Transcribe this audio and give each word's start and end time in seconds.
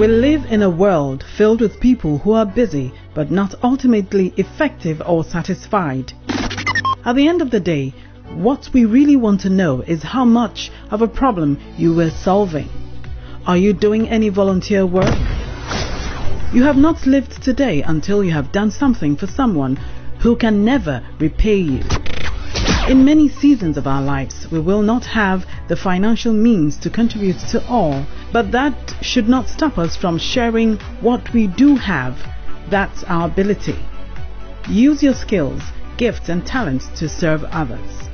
We 0.00 0.06
live 0.06 0.46
in 0.46 0.62
a 0.62 0.70
world 0.70 1.22
filled 1.36 1.60
with 1.60 1.78
people 1.78 2.16
who 2.16 2.32
are 2.32 2.46
busy 2.46 2.90
but 3.12 3.30
not 3.30 3.54
ultimately 3.62 4.32
effective 4.38 5.02
or 5.04 5.24
satisfied. 5.24 6.14
At 7.04 7.16
the 7.16 7.28
end 7.28 7.42
of 7.42 7.50
the 7.50 7.60
day, 7.60 7.92
what 8.32 8.70
we 8.72 8.86
really 8.86 9.16
want 9.16 9.42
to 9.42 9.50
know 9.50 9.82
is 9.82 10.02
how 10.02 10.24
much 10.24 10.70
of 10.90 11.02
a 11.02 11.06
problem 11.06 11.58
you 11.76 11.92
were 11.92 12.08
solving. 12.08 12.70
Are 13.46 13.58
you 13.58 13.74
doing 13.74 14.08
any 14.08 14.30
volunteer 14.30 14.86
work? 14.86 15.14
You 16.54 16.62
have 16.62 16.78
not 16.78 17.06
lived 17.06 17.42
today 17.42 17.82
until 17.82 18.24
you 18.24 18.30
have 18.30 18.52
done 18.52 18.70
something 18.70 19.16
for 19.18 19.26
someone 19.26 19.76
who 20.20 20.34
can 20.34 20.64
never 20.64 21.06
repay 21.18 21.58
you. 21.58 21.82
In 22.90 23.04
many 23.04 23.28
seasons 23.28 23.76
of 23.76 23.86
our 23.86 24.02
lives, 24.02 24.50
we 24.50 24.58
will 24.58 24.82
not 24.82 25.04
have 25.04 25.46
the 25.68 25.76
financial 25.76 26.32
means 26.32 26.76
to 26.78 26.90
contribute 26.90 27.38
to 27.50 27.64
all, 27.68 28.04
but 28.32 28.50
that 28.50 28.96
should 29.00 29.28
not 29.28 29.48
stop 29.48 29.78
us 29.78 29.94
from 29.94 30.18
sharing 30.18 30.76
what 31.00 31.32
we 31.32 31.46
do 31.46 31.76
have. 31.76 32.18
That's 32.68 33.04
our 33.04 33.28
ability. 33.28 33.78
Use 34.68 35.04
your 35.04 35.14
skills, 35.14 35.62
gifts, 35.98 36.30
and 36.30 36.44
talents 36.44 36.88
to 36.98 37.08
serve 37.08 37.44
others. 37.44 38.08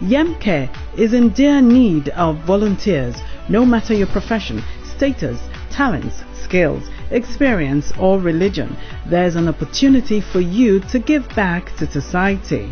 Yemcare 0.00 0.68
is 0.98 1.14
in 1.14 1.30
dear 1.30 1.62
need 1.62 2.10
of 2.10 2.44
volunteers, 2.44 3.16
no 3.48 3.64
matter 3.64 3.94
your 3.94 4.08
profession, 4.08 4.62
status, 4.84 5.40
talents, 5.70 6.24
skills, 6.34 6.90
experience, 7.10 7.90
or 7.98 8.20
religion. 8.20 8.76
There's 9.06 9.36
an 9.36 9.48
opportunity 9.48 10.20
for 10.20 10.40
you 10.40 10.80
to 10.90 10.98
give 10.98 11.26
back 11.30 11.74
to 11.76 11.90
society. 11.90 12.70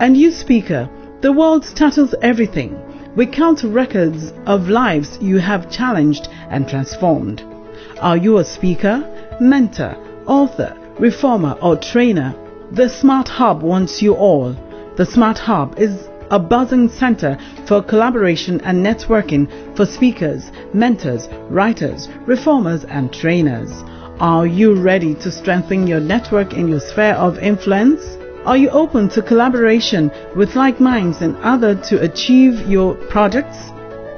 and 0.00 0.16
you 0.16 0.32
speaker, 0.32 0.90
the 1.20 1.30
world 1.30 1.64
status 1.64 2.12
everything. 2.22 2.76
We 3.16 3.26
count 3.26 3.64
records 3.64 4.32
of 4.46 4.68
lives 4.68 5.18
you 5.20 5.38
have 5.38 5.68
challenged 5.68 6.28
and 6.48 6.68
transformed. 6.68 7.42
Are 8.00 8.16
you 8.16 8.38
a 8.38 8.44
speaker, 8.44 9.04
mentor, 9.40 9.96
author, 10.26 10.76
reformer, 10.96 11.56
or 11.60 11.76
trainer? 11.76 12.36
The 12.70 12.88
Smart 12.88 13.28
Hub 13.28 13.62
wants 13.62 14.00
you 14.00 14.14
all. 14.14 14.54
The 14.96 15.04
Smart 15.04 15.40
Hub 15.40 15.76
is 15.76 16.08
a 16.30 16.38
buzzing 16.38 16.88
center 16.88 17.36
for 17.66 17.82
collaboration 17.82 18.60
and 18.60 18.86
networking 18.86 19.48
for 19.76 19.86
speakers, 19.86 20.52
mentors, 20.72 21.28
writers, 21.48 22.08
reformers, 22.26 22.84
and 22.84 23.12
trainers. 23.12 23.72
Are 24.20 24.46
you 24.46 24.74
ready 24.74 25.16
to 25.16 25.32
strengthen 25.32 25.88
your 25.88 26.00
network 26.00 26.52
in 26.52 26.68
your 26.68 26.80
sphere 26.80 27.14
of 27.14 27.40
influence? 27.40 28.19
Are 28.46 28.56
you 28.56 28.70
open 28.70 29.10
to 29.10 29.20
collaboration 29.20 30.10
with 30.34 30.56
like 30.56 30.80
minds 30.80 31.20
and 31.20 31.36
others 31.42 31.86
to 31.90 32.00
achieve 32.00 32.66
your 32.66 32.94
projects? 32.94 33.70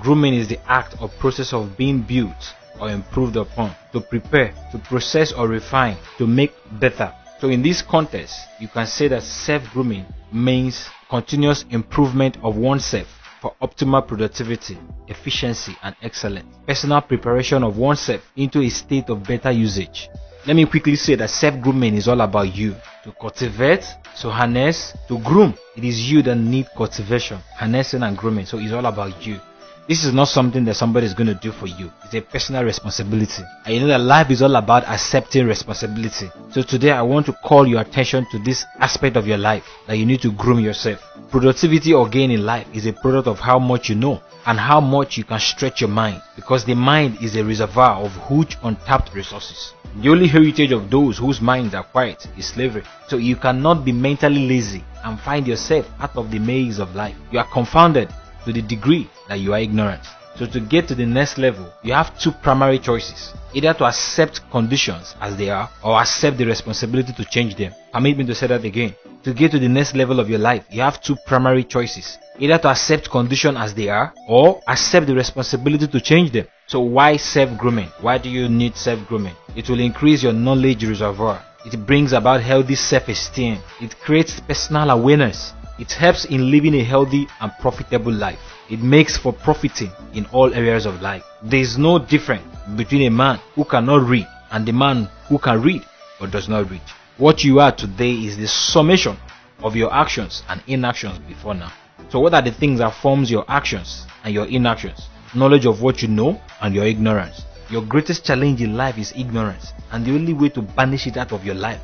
Grooming 0.00 0.34
is 0.34 0.48
the 0.48 0.58
act 0.70 0.96
or 1.00 1.08
process 1.08 1.52
of 1.52 1.76
being 1.76 2.02
built 2.02 2.54
or 2.80 2.90
improved 2.90 3.36
upon, 3.36 3.74
to 3.92 4.00
prepare, 4.00 4.52
to 4.72 4.78
process 4.78 5.32
or 5.32 5.48
refine, 5.48 5.96
to 6.18 6.26
make 6.26 6.52
better. 6.78 7.12
So 7.44 7.50
in 7.50 7.60
this 7.60 7.82
context, 7.82 8.48
you 8.58 8.68
can 8.68 8.86
say 8.86 9.06
that 9.08 9.22
self-grooming 9.22 10.06
means 10.32 10.88
continuous 11.10 11.66
improvement 11.68 12.38
of 12.42 12.56
oneself 12.56 13.06
for 13.42 13.54
optimal 13.60 14.08
productivity, 14.08 14.78
efficiency, 15.08 15.76
and 15.82 15.94
excellence. 16.00 16.46
Personal 16.66 17.02
preparation 17.02 17.62
of 17.62 17.76
oneself 17.76 18.22
into 18.34 18.62
a 18.62 18.70
state 18.70 19.10
of 19.10 19.24
better 19.24 19.50
usage. 19.50 20.08
Let 20.46 20.56
me 20.56 20.64
quickly 20.64 20.96
say 20.96 21.16
that 21.16 21.28
self-grooming 21.28 21.94
is 21.96 22.08
all 22.08 22.22
about 22.22 22.56
you. 22.56 22.76
To 23.02 23.12
cultivate, 23.12 23.84
to 24.22 24.30
harness, 24.30 24.96
to 25.08 25.18
groom. 25.18 25.52
It 25.76 25.84
is 25.84 26.00
you 26.10 26.22
that 26.22 26.36
need 26.36 26.68
cultivation, 26.74 27.40
harnessing 27.58 28.04
and 28.04 28.16
grooming. 28.16 28.46
So 28.46 28.56
it's 28.56 28.72
all 28.72 28.86
about 28.86 29.26
you. 29.26 29.38
This 29.86 30.02
is 30.02 30.14
not 30.14 30.28
something 30.28 30.64
that 30.64 30.76
somebody 30.76 31.04
is 31.04 31.12
going 31.12 31.26
to 31.26 31.34
do 31.34 31.52
for 31.52 31.66
you. 31.66 31.92
It's 32.04 32.14
a 32.14 32.22
personal 32.22 32.64
responsibility. 32.64 33.42
And 33.66 33.74
you 33.74 33.80
know 33.80 33.88
that 33.88 34.00
life 34.00 34.30
is 34.30 34.40
all 34.40 34.56
about 34.56 34.84
accepting 34.84 35.46
responsibility. 35.46 36.30
So 36.52 36.62
today 36.62 36.90
I 36.90 37.02
want 37.02 37.26
to 37.26 37.34
call 37.34 37.66
your 37.66 37.82
attention 37.82 38.26
to 38.30 38.38
this 38.38 38.64
aspect 38.80 39.16
of 39.18 39.26
your 39.26 39.36
life 39.36 39.68
that 39.86 39.98
you 39.98 40.06
need 40.06 40.22
to 40.22 40.32
groom 40.32 40.60
yourself. 40.60 41.02
Productivity 41.30 41.92
or 41.92 42.08
gain 42.08 42.30
in 42.30 42.46
life 42.46 42.66
is 42.72 42.86
a 42.86 42.94
product 42.94 43.28
of 43.28 43.40
how 43.40 43.58
much 43.58 43.90
you 43.90 43.94
know 43.94 44.22
and 44.46 44.58
how 44.58 44.80
much 44.80 45.18
you 45.18 45.24
can 45.24 45.38
stretch 45.38 45.82
your 45.82 45.90
mind 45.90 46.22
because 46.34 46.64
the 46.64 46.74
mind 46.74 47.18
is 47.20 47.36
a 47.36 47.44
reservoir 47.44 48.02
of 48.02 48.10
huge 48.26 48.56
untapped 48.62 49.14
resources. 49.14 49.74
The 50.00 50.08
only 50.08 50.28
heritage 50.28 50.72
of 50.72 50.90
those 50.90 51.18
whose 51.18 51.42
minds 51.42 51.74
are 51.74 51.84
quiet 51.84 52.26
is 52.38 52.46
slavery. 52.46 52.84
So 53.08 53.18
you 53.18 53.36
cannot 53.36 53.84
be 53.84 53.92
mentally 53.92 54.48
lazy 54.48 54.82
and 55.04 55.20
find 55.20 55.46
yourself 55.46 55.86
out 56.00 56.16
of 56.16 56.30
the 56.30 56.38
maze 56.38 56.78
of 56.78 56.94
life. 56.94 57.16
You 57.30 57.38
are 57.38 57.52
confounded 57.52 58.08
to 58.44 58.52
the 58.52 58.62
degree 58.62 59.08
that 59.28 59.40
you 59.40 59.52
are 59.52 59.60
ignorant. 59.60 60.02
So 60.36 60.46
to 60.46 60.60
get 60.60 60.88
to 60.88 60.94
the 60.96 61.06
next 61.06 61.38
level, 61.38 61.72
you 61.82 61.92
have 61.92 62.18
two 62.18 62.32
primary 62.32 62.80
choices. 62.80 63.32
Either 63.54 63.72
to 63.74 63.84
accept 63.84 64.40
conditions 64.50 65.14
as 65.20 65.36
they 65.36 65.48
are 65.48 65.70
or 65.82 66.00
accept 66.00 66.38
the 66.38 66.44
responsibility 66.44 67.12
to 67.12 67.24
change 67.24 67.54
them. 67.54 67.72
Permit 67.92 68.18
me 68.18 68.26
to 68.26 68.34
say 68.34 68.48
that 68.48 68.64
again. 68.64 68.94
To 69.22 69.32
get 69.32 69.52
to 69.52 69.58
the 69.60 69.68
next 69.68 69.94
level 69.94 70.18
of 70.18 70.28
your 70.28 70.40
life, 70.40 70.64
you 70.70 70.82
have 70.82 71.00
two 71.00 71.16
primary 71.24 71.62
choices. 71.62 72.18
Either 72.38 72.58
to 72.58 72.68
accept 72.68 73.10
conditions 73.10 73.56
as 73.58 73.74
they 73.74 73.88
are 73.88 74.12
or 74.28 74.60
accept 74.66 75.06
the 75.06 75.14
responsibility 75.14 75.86
to 75.86 76.00
change 76.00 76.32
them. 76.32 76.46
So 76.66 76.80
why 76.80 77.16
self-grooming? 77.16 77.90
Why 78.00 78.18
do 78.18 78.28
you 78.28 78.48
need 78.48 78.74
self-grooming? 78.74 79.36
It 79.54 79.68
will 79.68 79.80
increase 79.80 80.24
your 80.24 80.32
knowledge 80.32 80.84
reservoir. 80.84 81.42
It 81.64 81.86
brings 81.86 82.12
about 82.12 82.42
healthy 82.42 82.74
self-esteem. 82.74 83.58
It 83.80 83.96
creates 84.00 84.40
personal 84.40 84.90
awareness. 84.90 85.52
It 85.76 85.90
helps 85.90 86.24
in 86.26 86.52
living 86.52 86.74
a 86.74 86.84
healthy 86.84 87.26
and 87.40 87.50
profitable 87.60 88.12
life. 88.12 88.38
It 88.70 88.80
makes 88.80 89.16
for 89.16 89.32
profiting 89.32 89.90
in 90.12 90.24
all 90.26 90.54
areas 90.54 90.86
of 90.86 91.02
life. 91.02 91.24
There 91.42 91.58
is 91.58 91.76
no 91.76 91.98
difference 91.98 92.44
between 92.76 93.02
a 93.02 93.10
man 93.10 93.40
who 93.56 93.64
cannot 93.64 94.08
read 94.08 94.26
and 94.52 94.64
the 94.64 94.72
man 94.72 95.08
who 95.28 95.38
can 95.38 95.62
read 95.62 95.82
but 96.20 96.30
does 96.30 96.48
not 96.48 96.70
read. 96.70 96.80
What 97.16 97.42
you 97.42 97.58
are 97.58 97.72
today 97.74 98.12
is 98.12 98.36
the 98.36 98.46
summation 98.46 99.16
of 99.64 99.74
your 99.74 99.92
actions 99.92 100.44
and 100.48 100.62
inactions 100.68 101.18
before 101.18 101.54
now. 101.54 101.72
So 102.08 102.20
what 102.20 102.34
are 102.34 102.42
the 102.42 102.52
things 102.52 102.78
that 102.78 102.94
forms 102.94 103.28
your 103.28 103.44
actions 103.48 104.06
and 104.22 104.32
your 104.32 104.46
inactions? 104.46 105.08
Knowledge 105.34 105.66
of 105.66 105.82
what 105.82 106.02
you 106.02 106.08
know 106.08 106.40
and 106.60 106.72
your 106.72 106.84
ignorance. 106.84 107.42
Your 107.68 107.82
greatest 107.82 108.24
challenge 108.24 108.62
in 108.62 108.76
life 108.76 108.96
is 108.96 109.12
ignorance 109.16 109.72
and 109.90 110.06
the 110.06 110.12
only 110.12 110.34
way 110.34 110.50
to 110.50 110.62
banish 110.62 111.08
it 111.08 111.16
out 111.16 111.32
of 111.32 111.44
your 111.44 111.56
life 111.56 111.80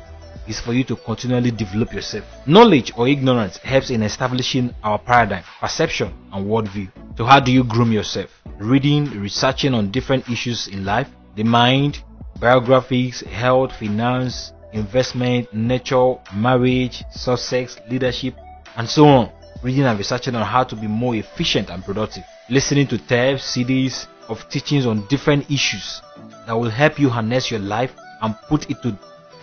is 0.51 0.59
for 0.59 0.73
you 0.73 0.83
to 0.83 0.95
continually 0.97 1.49
develop 1.49 1.93
yourself. 1.93 2.25
Knowledge 2.45 2.91
or 2.97 3.07
ignorance 3.07 3.57
helps 3.57 3.89
in 3.89 4.03
establishing 4.03 4.75
our 4.83 4.99
paradigm, 4.99 5.43
perception, 5.59 6.13
and 6.33 6.45
worldview. 6.45 6.91
So, 7.17 7.25
how 7.25 7.39
do 7.39 7.51
you 7.51 7.63
groom 7.63 7.91
yourself? 7.91 8.29
Reading, 8.59 9.05
researching 9.19 9.73
on 9.73 9.91
different 9.91 10.29
issues 10.29 10.67
in 10.67 10.85
life, 10.85 11.07
the 11.35 11.43
mind, 11.43 12.03
biographies, 12.39 13.21
health, 13.21 13.71
finance, 13.79 14.51
investment, 14.73 15.53
nature, 15.53 16.15
marriage, 16.35 17.03
success, 17.11 17.79
leadership, 17.89 18.35
and 18.75 18.87
so 18.87 19.05
on. 19.05 19.31
Reading 19.63 19.83
and 19.83 19.97
researching 19.97 20.35
on 20.35 20.45
how 20.45 20.63
to 20.63 20.75
be 20.75 20.87
more 20.87 21.15
efficient 21.15 21.69
and 21.69 21.83
productive. 21.83 22.23
Listening 22.49 22.87
to 22.87 22.97
tapes, 22.97 23.55
CDs 23.55 24.07
of 24.27 24.47
teachings 24.49 24.85
on 24.85 25.07
different 25.07 25.49
issues 25.49 26.01
that 26.45 26.53
will 26.53 26.69
help 26.69 26.99
you 26.99 27.09
harness 27.09 27.51
your 27.51 27.59
life 27.59 27.91
and 28.21 28.35
put 28.49 28.69
it 28.69 28.81
to 28.81 28.91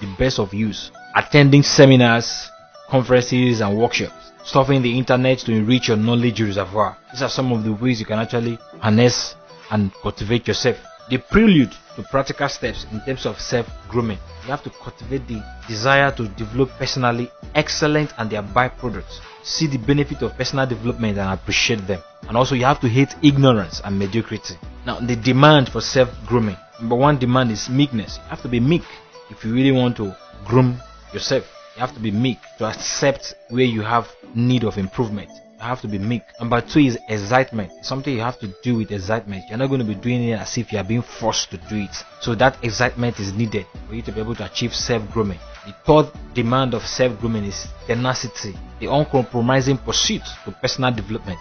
the 0.00 0.14
best 0.18 0.38
of 0.38 0.52
use. 0.54 0.90
Attending 1.18 1.64
seminars, 1.64 2.48
conferences, 2.88 3.60
and 3.60 3.76
workshops. 3.76 4.30
Surfing 4.44 4.82
the 4.82 4.96
internet 4.96 5.38
to 5.40 5.52
enrich 5.52 5.88
your 5.88 5.96
knowledge 5.96 6.40
reservoir. 6.40 6.96
These 7.10 7.22
are 7.22 7.28
some 7.28 7.50
of 7.50 7.64
the 7.64 7.72
ways 7.72 7.98
you 7.98 8.06
can 8.06 8.20
actually 8.20 8.56
harness 8.78 9.34
and 9.72 9.92
cultivate 10.00 10.46
yourself. 10.46 10.76
The 11.10 11.18
prelude 11.18 11.72
to 11.96 12.04
practical 12.04 12.48
steps 12.48 12.86
in 12.92 13.00
terms 13.00 13.26
of 13.26 13.40
self 13.40 13.66
grooming. 13.88 14.18
You 14.44 14.50
have 14.50 14.62
to 14.62 14.70
cultivate 14.70 15.26
the 15.26 15.42
desire 15.66 16.12
to 16.12 16.28
develop 16.28 16.70
personally 16.78 17.32
excellent 17.56 18.12
and 18.16 18.30
their 18.30 18.44
byproducts. 18.44 19.18
See 19.42 19.66
the 19.66 19.78
benefit 19.78 20.22
of 20.22 20.36
personal 20.36 20.68
development 20.68 21.18
and 21.18 21.32
appreciate 21.32 21.84
them. 21.88 22.00
And 22.28 22.36
also, 22.36 22.54
you 22.54 22.64
have 22.64 22.78
to 22.82 22.88
hate 22.88 23.16
ignorance 23.24 23.80
and 23.84 23.98
mediocrity. 23.98 24.54
Now, 24.86 25.00
the 25.00 25.16
demand 25.16 25.70
for 25.70 25.80
self 25.80 26.10
grooming. 26.26 26.58
Number 26.78 26.94
one 26.94 27.18
demand 27.18 27.50
is 27.50 27.68
meekness. 27.68 28.18
You 28.18 28.30
have 28.30 28.42
to 28.42 28.48
be 28.48 28.60
meek 28.60 28.84
if 29.30 29.44
you 29.44 29.52
really 29.52 29.72
want 29.72 29.96
to 29.96 30.16
groom 30.46 30.80
yourself. 31.12 31.44
You 31.74 31.80
have 31.80 31.94
to 31.94 32.00
be 32.00 32.10
meek 32.10 32.38
to 32.58 32.66
accept 32.66 33.34
where 33.50 33.64
you 33.64 33.82
have 33.82 34.08
need 34.34 34.64
of 34.64 34.78
improvement. 34.78 35.30
You 35.30 35.64
have 35.64 35.80
to 35.82 35.88
be 35.88 35.98
meek. 35.98 36.22
Number 36.40 36.60
two 36.60 36.80
is 36.80 36.98
excitement. 37.08 37.72
Something 37.82 38.14
you 38.14 38.20
have 38.20 38.38
to 38.40 38.54
do 38.62 38.76
with 38.76 38.90
excitement. 38.92 39.44
You're 39.48 39.58
not 39.58 39.68
going 39.68 39.80
to 39.80 39.86
be 39.86 39.94
doing 39.94 40.28
it 40.28 40.34
as 40.34 40.56
if 40.56 40.72
you 40.72 40.78
are 40.78 40.84
being 40.84 41.02
forced 41.02 41.50
to 41.50 41.56
do 41.56 41.76
it. 41.76 41.94
So 42.20 42.34
that 42.36 42.62
excitement 42.64 43.18
is 43.18 43.32
needed 43.32 43.66
for 43.88 43.94
you 43.94 44.02
to 44.02 44.12
be 44.12 44.20
able 44.20 44.34
to 44.36 44.44
achieve 44.44 44.74
self-grooming. 44.74 45.38
The 45.66 45.72
third 45.84 46.10
demand 46.34 46.74
of 46.74 46.86
self-grooming 46.86 47.44
is 47.44 47.66
tenacity, 47.86 48.56
the 48.80 48.86
uncompromising 48.92 49.78
pursuit 49.78 50.22
to 50.44 50.52
personal 50.52 50.92
development. 50.92 51.38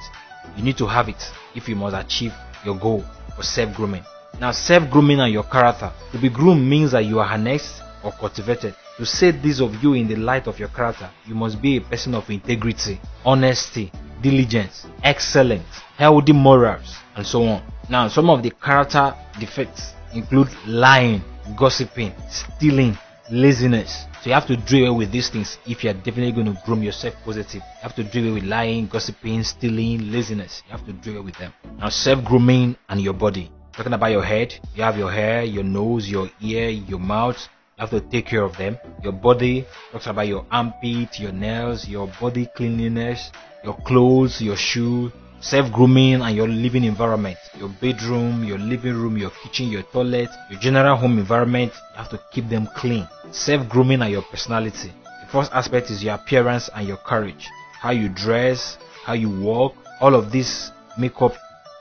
You 0.55 0.63
need 0.63 0.77
to 0.77 0.87
have 0.87 1.09
it 1.09 1.31
if 1.55 1.69
you 1.69 1.75
must 1.75 1.95
achieve 1.95 2.33
your 2.65 2.77
goal 2.77 3.05
for 3.35 3.43
self-grooming. 3.43 4.03
Now, 4.39 4.51
self-grooming 4.51 5.19
and 5.19 5.31
your 5.31 5.43
character. 5.43 5.91
To 6.11 6.17
be 6.17 6.29
groomed 6.29 6.67
means 6.67 6.91
that 6.91 7.05
you 7.05 7.19
are 7.19 7.25
harnessed 7.25 7.81
or 8.03 8.11
cultivated. 8.11 8.75
To 8.97 9.05
say 9.05 9.29
this 9.29 9.61
of 9.61 9.83
you 9.83 9.93
in 9.93 10.07
the 10.07 10.15
light 10.15 10.47
of 10.47 10.57
your 10.57 10.69
character, 10.69 11.07
you 11.27 11.35
must 11.35 11.61
be 11.61 11.77
a 11.77 11.81
person 11.81 12.15
of 12.15 12.27
integrity, 12.31 12.99
honesty, 13.23 13.91
diligence, 14.23 14.87
excellence, 15.03 15.67
healthy 15.97 16.33
morals, 16.33 16.95
and 17.15 17.23
so 17.25 17.43
on. 17.43 17.61
Now, 17.91 18.07
some 18.07 18.27
of 18.31 18.41
the 18.41 18.49
character 18.49 19.13
defects 19.39 19.93
include 20.15 20.49
lying, 20.65 21.21
gossiping, 21.55 22.11
stealing, 22.27 22.97
laziness. 23.29 24.05
So 24.23 24.31
you 24.31 24.33
have 24.33 24.47
to 24.47 24.57
do 24.57 24.87
away 24.87 24.97
with 24.97 25.11
these 25.11 25.29
things 25.29 25.59
if 25.67 25.83
you 25.83 25.91
are 25.91 25.93
definitely 25.93 26.31
going 26.31 26.55
to 26.55 26.59
groom 26.65 26.81
yourself 26.81 27.13
positive. 27.23 27.61
You 27.61 27.81
have 27.83 27.95
to 27.97 28.03
do 28.03 28.19
away 28.21 28.31
with 28.41 28.45
lying, 28.45 28.87
gossiping, 28.87 29.43
stealing, 29.43 30.11
laziness. 30.11 30.63
You 30.65 30.71
have 30.71 30.85
to 30.87 30.93
do 30.93 31.11
away 31.17 31.25
with 31.25 31.37
them. 31.37 31.53
Now, 31.77 31.89
self 31.89 32.25
grooming 32.25 32.75
and 32.89 32.99
your 32.99 33.13
body. 33.13 33.51
Talking 33.73 33.93
about 33.93 34.09
your 34.09 34.23
head, 34.23 34.55
you 34.73 34.81
have 34.81 34.97
your 34.97 35.11
hair, 35.11 35.43
your 35.43 35.63
nose, 35.63 36.09
your 36.09 36.31
ear, 36.41 36.69
your 36.69 36.97
mouth. 36.97 37.47
You 37.77 37.81
have 37.85 37.91
to 37.91 38.01
take 38.01 38.25
care 38.25 38.41
of 38.41 38.57
them. 38.57 38.79
Your 39.03 39.13
body 39.13 39.63
talks 39.91 40.07
about 40.07 40.27
your 40.27 40.47
armpit, 40.49 41.19
your 41.19 41.31
nails, 41.31 41.87
your 41.87 42.07
body 42.19 42.47
cleanliness, 42.55 43.31
your 43.63 43.77
clothes, 43.85 44.41
your 44.41 44.55
shoe, 44.55 45.11
self 45.41 45.71
grooming, 45.71 46.23
and 46.23 46.35
your 46.35 46.47
living 46.47 46.83
environment. 46.83 47.37
Your 47.59 47.69
bedroom, 47.69 48.43
your 48.43 48.57
living 48.57 48.95
room, 48.95 49.15
your 49.15 49.29
kitchen, 49.43 49.67
your 49.67 49.83
toilet, 49.83 50.29
your 50.49 50.59
general 50.59 50.97
home 50.97 51.19
environment. 51.19 51.71
You 51.91 51.97
have 51.97 52.09
to 52.09 52.19
keep 52.31 52.49
them 52.49 52.67
clean. 52.75 53.07
Self 53.29 53.69
grooming 53.69 54.01
and 54.01 54.11
your 54.11 54.23
personality. 54.23 54.91
The 55.21 55.27
first 55.31 55.51
aspect 55.53 55.91
is 55.91 56.03
your 56.03 56.15
appearance 56.15 56.71
and 56.73 56.87
your 56.87 56.97
courage. 56.97 57.47
How 57.79 57.91
you 57.91 58.09
dress, 58.09 58.79
how 59.05 59.13
you 59.13 59.29
walk. 59.29 59.75
All 60.01 60.15
of 60.15 60.31
this 60.31 60.71
make 60.97 61.21
up 61.21 61.35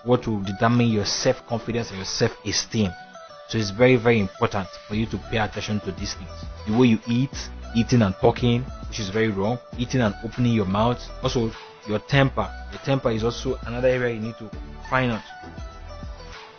what 0.04 0.26
will 0.26 0.42
determine 0.42 0.88
your 0.88 1.06
self-confidence 1.06 1.88
and 1.88 1.96
your 1.96 2.04
self-esteem. 2.04 2.90
So 3.48 3.58
it's 3.58 3.70
very, 3.70 3.96
very 3.96 4.18
important 4.18 4.68
for 4.88 4.94
you 4.94 5.06
to 5.06 5.18
pay 5.30 5.38
attention 5.38 5.80
to 5.80 5.92
these 5.92 6.14
things. 6.14 6.30
The 6.66 6.76
way 6.76 6.88
you 6.88 6.98
eat, 7.06 7.48
eating 7.76 8.02
and 8.02 8.14
talking, 8.16 8.62
which 8.88 8.98
is 9.00 9.08
very 9.08 9.28
wrong. 9.28 9.58
Eating 9.78 10.00
and 10.00 10.14
opening 10.24 10.52
your 10.52 10.66
mouth. 10.66 11.00
Also, 11.22 11.52
your 11.86 12.00
temper. 12.00 12.50
Your 12.72 12.80
temper 12.80 13.10
is 13.10 13.22
also 13.22 13.58
another 13.66 13.88
area 13.88 14.14
you 14.14 14.20
need 14.20 14.36
to 14.38 14.50
find 14.90 15.12
out. 15.12 15.22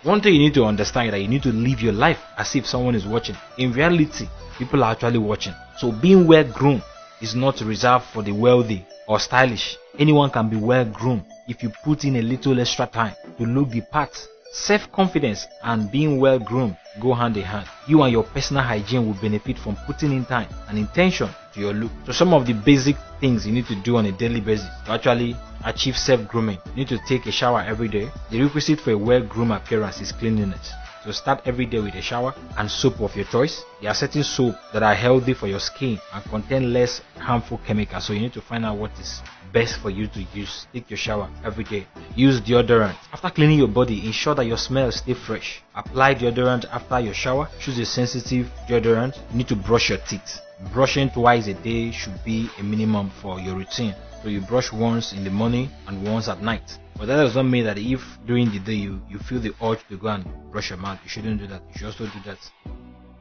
One 0.03 0.22
thing 0.22 0.34
you 0.34 0.39
need 0.39 0.53
to 0.53 0.63
understand 0.63 1.08
is 1.08 1.12
that 1.12 1.22
you 1.22 1.27
need 1.27 1.44
to 1.44 1.51
live 1.51 1.82
your 1.82 1.94
life 1.94 2.20
as 2.38 2.56
if 2.56 2.65
someone 2.65 2.96
is 2.96 3.06
watching. 3.06 3.36
In 3.58 3.74
reality, 3.74 4.27
people 4.58 4.84
are 4.84 4.91
actually 4.91 5.17
watching. 5.17 5.53
So 5.77 5.91
being 5.91 6.25
well 6.27 6.46
groomed 6.46 6.84
is 7.22 7.36
not 7.36 7.60
reserved 7.62 8.06
for 8.06 8.24
the 8.24 8.32
wealthy 8.32 8.86
or 9.08 9.20
stylish. 9.20 9.77
Anyone 10.00 10.29
can 10.29 10.50
be 10.50 10.56
well 10.56 10.86
groomed 10.86 11.25
if 11.48 11.63
you 11.63 11.72
put 11.84 12.06
in 12.06 12.15
a 12.17 12.22
little 12.22 12.60
extra 12.60 12.86
time 12.88 13.15
to 13.38 13.46
look 13.46 13.70
the 13.70 13.82
part. 13.82 14.27
Self-confidence 14.51 15.48
and 15.63 15.92
being 15.92 16.20
well 16.20 16.39
groomed 16.39 16.77
go 17.00 17.13
hand 17.13 17.38
in 17.38 17.44
hand. 17.44 17.68
You 17.88 18.01
and 18.01 18.12
your 18.12 18.24
personal 18.24 18.63
hygiene 18.63 19.06
will 19.06 19.13
benefit 19.16 19.58
from 19.58 19.75
putting 19.86 20.12
in 20.12 20.25
time 20.25 20.48
and 20.68 20.77
intention 20.77 21.30
to 21.54 21.60
your 21.60 21.74
look. 21.74 21.92
So 22.06 22.12
some 22.12 22.34
of 22.34 22.46
the 22.46 22.54
basic 22.54 22.96
things 23.20 23.46
you 23.46 23.54
need 23.54 23.68
to 23.68 23.75
do 23.75 23.98
on 23.98 24.06
a 24.06 24.12
daily 24.12 24.42
basis 24.42 24.68
to 24.86 24.92
actually 24.92 25.36
achieve 25.66 25.98
self-grooming. 25.98 26.58
You 26.68 26.75
need 26.75 26.88
to 26.89 27.00
take 27.08 27.25
a 27.25 27.32
shower 27.32 27.62
every 27.62 27.88
day. 27.88 28.10
The 28.32 28.42
requisite 28.42 28.80
for 28.80 28.92
a 28.92 28.98
well-groomed 28.98 29.51
appearance 29.51 30.01
is 30.01 30.12
cleanliness. 30.12 30.72
So 31.07 31.13
start 31.13 31.39
every 31.45 31.65
day 31.65 31.79
with 31.79 31.95
a 31.95 32.01
shower 32.01 32.35
and 32.57 32.69
soap 32.69 32.99
of 32.99 33.15
your 33.15 33.23
choice. 33.23 33.63
There 33.79 33.89
are 33.89 33.93
certain 33.93 34.25
soap 34.25 34.55
that 34.73 34.83
are 34.83 34.93
healthy 34.93 35.33
for 35.33 35.47
your 35.47 35.61
skin 35.61 35.97
and 36.13 36.21
contain 36.25 36.73
less 36.73 36.99
harmful 37.17 37.61
chemicals. 37.65 38.03
So 38.03 38.11
you 38.11 38.19
need 38.19 38.33
to 38.33 38.41
find 38.41 38.65
out 38.65 38.75
what 38.75 38.91
is 38.99 39.21
best 39.53 39.79
for 39.79 39.89
you 39.89 40.07
to 40.07 40.25
use. 40.33 40.67
Take 40.73 40.89
your 40.89 40.97
shower 40.97 41.29
every 41.45 41.63
day. 41.63 41.87
Use 42.13 42.41
deodorant. 42.41 42.97
After 43.13 43.29
cleaning 43.29 43.59
your 43.59 43.69
body, 43.69 44.05
ensure 44.05 44.35
that 44.35 44.47
your 44.47 44.57
smell 44.57 44.91
stay 44.91 45.13
fresh. 45.13 45.63
Apply 45.75 46.13
deodorant 46.13 46.65
after 46.73 46.99
your 46.99 47.13
shower. 47.13 47.47
Choose 47.57 47.79
a 47.79 47.85
sensitive 47.85 48.51
deodorant. 48.67 49.15
You 49.31 49.37
need 49.37 49.47
to 49.47 49.55
brush 49.55 49.87
your 49.87 49.99
teeth. 49.99 50.41
Brushing 50.73 51.09
twice 51.09 51.47
a 51.47 51.53
day 51.53 51.91
should 51.91 52.21
be 52.25 52.49
a 52.59 52.63
minimum 52.63 53.11
for 53.21 53.39
your 53.39 53.55
routine. 53.55 53.95
So 54.24 54.29
you 54.29 54.41
brush 54.41 54.71
once 54.74 55.13
in 55.13 55.24
the 55.24 55.29
morning 55.29 55.69
and 55.88 56.03
once 56.05 56.27
at 56.27 56.41
night. 56.41 56.79
But 56.97 57.07
that 57.07 57.17
does 57.17 57.36
not 57.36 57.43
mean 57.43 57.65
that 57.65 57.77
if 57.77 58.01
during 58.25 58.50
the 58.51 58.59
day 58.59 58.74
you, 58.74 59.01
you 59.07 59.19
feel 59.19 59.39
the 59.39 59.53
urge 59.62 59.88
to 59.89 59.97
go 59.97 60.07
and 60.07 60.25
brush 60.51 60.69
your 60.71 60.79
mouth, 60.79 61.00
you 61.03 61.09
shouldn't 61.09 61.39
do 61.39 61.47
that. 61.47 61.62
You 61.71 61.77
should 61.77 61.88
also 61.88 62.05
do 62.05 62.19
that. 62.25 62.39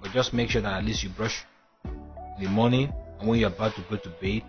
But 0.02 0.12
just 0.12 0.32
make 0.32 0.50
sure 0.50 0.62
that 0.62 0.72
at 0.72 0.84
least 0.84 1.02
you 1.02 1.10
brush 1.10 1.44
in 1.84 2.44
the 2.44 2.48
morning 2.48 2.92
and 3.20 3.28
when 3.28 3.38
you're 3.38 3.48
about 3.48 3.74
to 3.76 3.82
go 3.82 3.96
to 3.96 4.08
bed, 4.20 4.42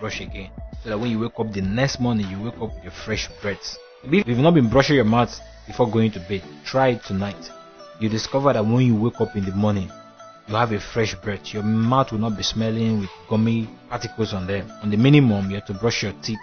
brush 0.00 0.20
again. 0.20 0.50
So 0.82 0.90
that 0.90 0.98
when 0.98 1.10
you 1.10 1.20
wake 1.20 1.38
up 1.38 1.52
the 1.52 1.62
next 1.62 2.00
morning, 2.00 2.28
you 2.28 2.42
wake 2.42 2.54
up 2.54 2.74
with 2.74 2.84
a 2.86 2.90
fresh 2.90 3.28
breath. 3.40 3.78
If 4.02 4.26
you've 4.28 4.38
not 4.38 4.54
been 4.54 4.68
brushing 4.68 4.96
your 4.96 5.04
mouth 5.04 5.40
before 5.66 5.90
going 5.90 6.10
to 6.12 6.20
bed, 6.20 6.42
try 6.64 6.88
it 6.88 7.04
tonight. 7.04 7.50
You 8.00 8.08
discover 8.08 8.52
that 8.52 8.66
when 8.66 8.84
you 8.84 8.96
wake 8.96 9.20
up 9.20 9.36
in 9.36 9.44
the 9.44 9.52
morning, 9.52 9.90
you 10.48 10.54
have 10.54 10.72
a 10.72 10.80
fresh 10.80 11.14
breath. 11.14 11.54
Your 11.54 11.62
mouth 11.62 12.12
will 12.12 12.18
not 12.18 12.36
be 12.36 12.42
smelling 12.42 13.00
with 13.00 13.10
gummy 13.28 13.68
particles 13.88 14.34
on 14.34 14.46
them. 14.46 14.70
On 14.82 14.90
the 14.90 14.96
minimum, 14.96 15.48
you 15.50 15.56
have 15.56 15.66
to 15.66 15.74
brush 15.74 16.02
your 16.02 16.12
teeth 16.22 16.38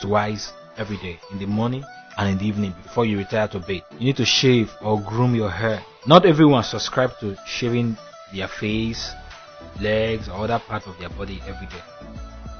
twice 0.00 0.52
every 0.78 0.96
day 0.98 1.18
in 1.30 1.38
the 1.38 1.46
morning 1.46 1.84
and 2.18 2.30
in 2.30 2.38
the 2.38 2.46
evening 2.46 2.74
before 2.82 3.04
you 3.04 3.18
retire 3.18 3.48
to 3.48 3.58
bed. 3.60 3.82
You 3.98 4.06
need 4.06 4.16
to 4.16 4.24
shave 4.24 4.70
or 4.80 5.00
groom 5.00 5.34
your 5.34 5.50
hair. 5.50 5.82
Not 6.06 6.26
everyone 6.26 6.62
subscribe 6.64 7.18
to 7.20 7.36
shaving 7.46 7.96
their 8.34 8.48
face, 8.48 9.12
legs, 9.80 10.28
or 10.28 10.44
other 10.44 10.58
part 10.58 10.86
of 10.86 10.98
their 10.98 11.10
body 11.10 11.40
every 11.46 11.66
day. 11.66 11.82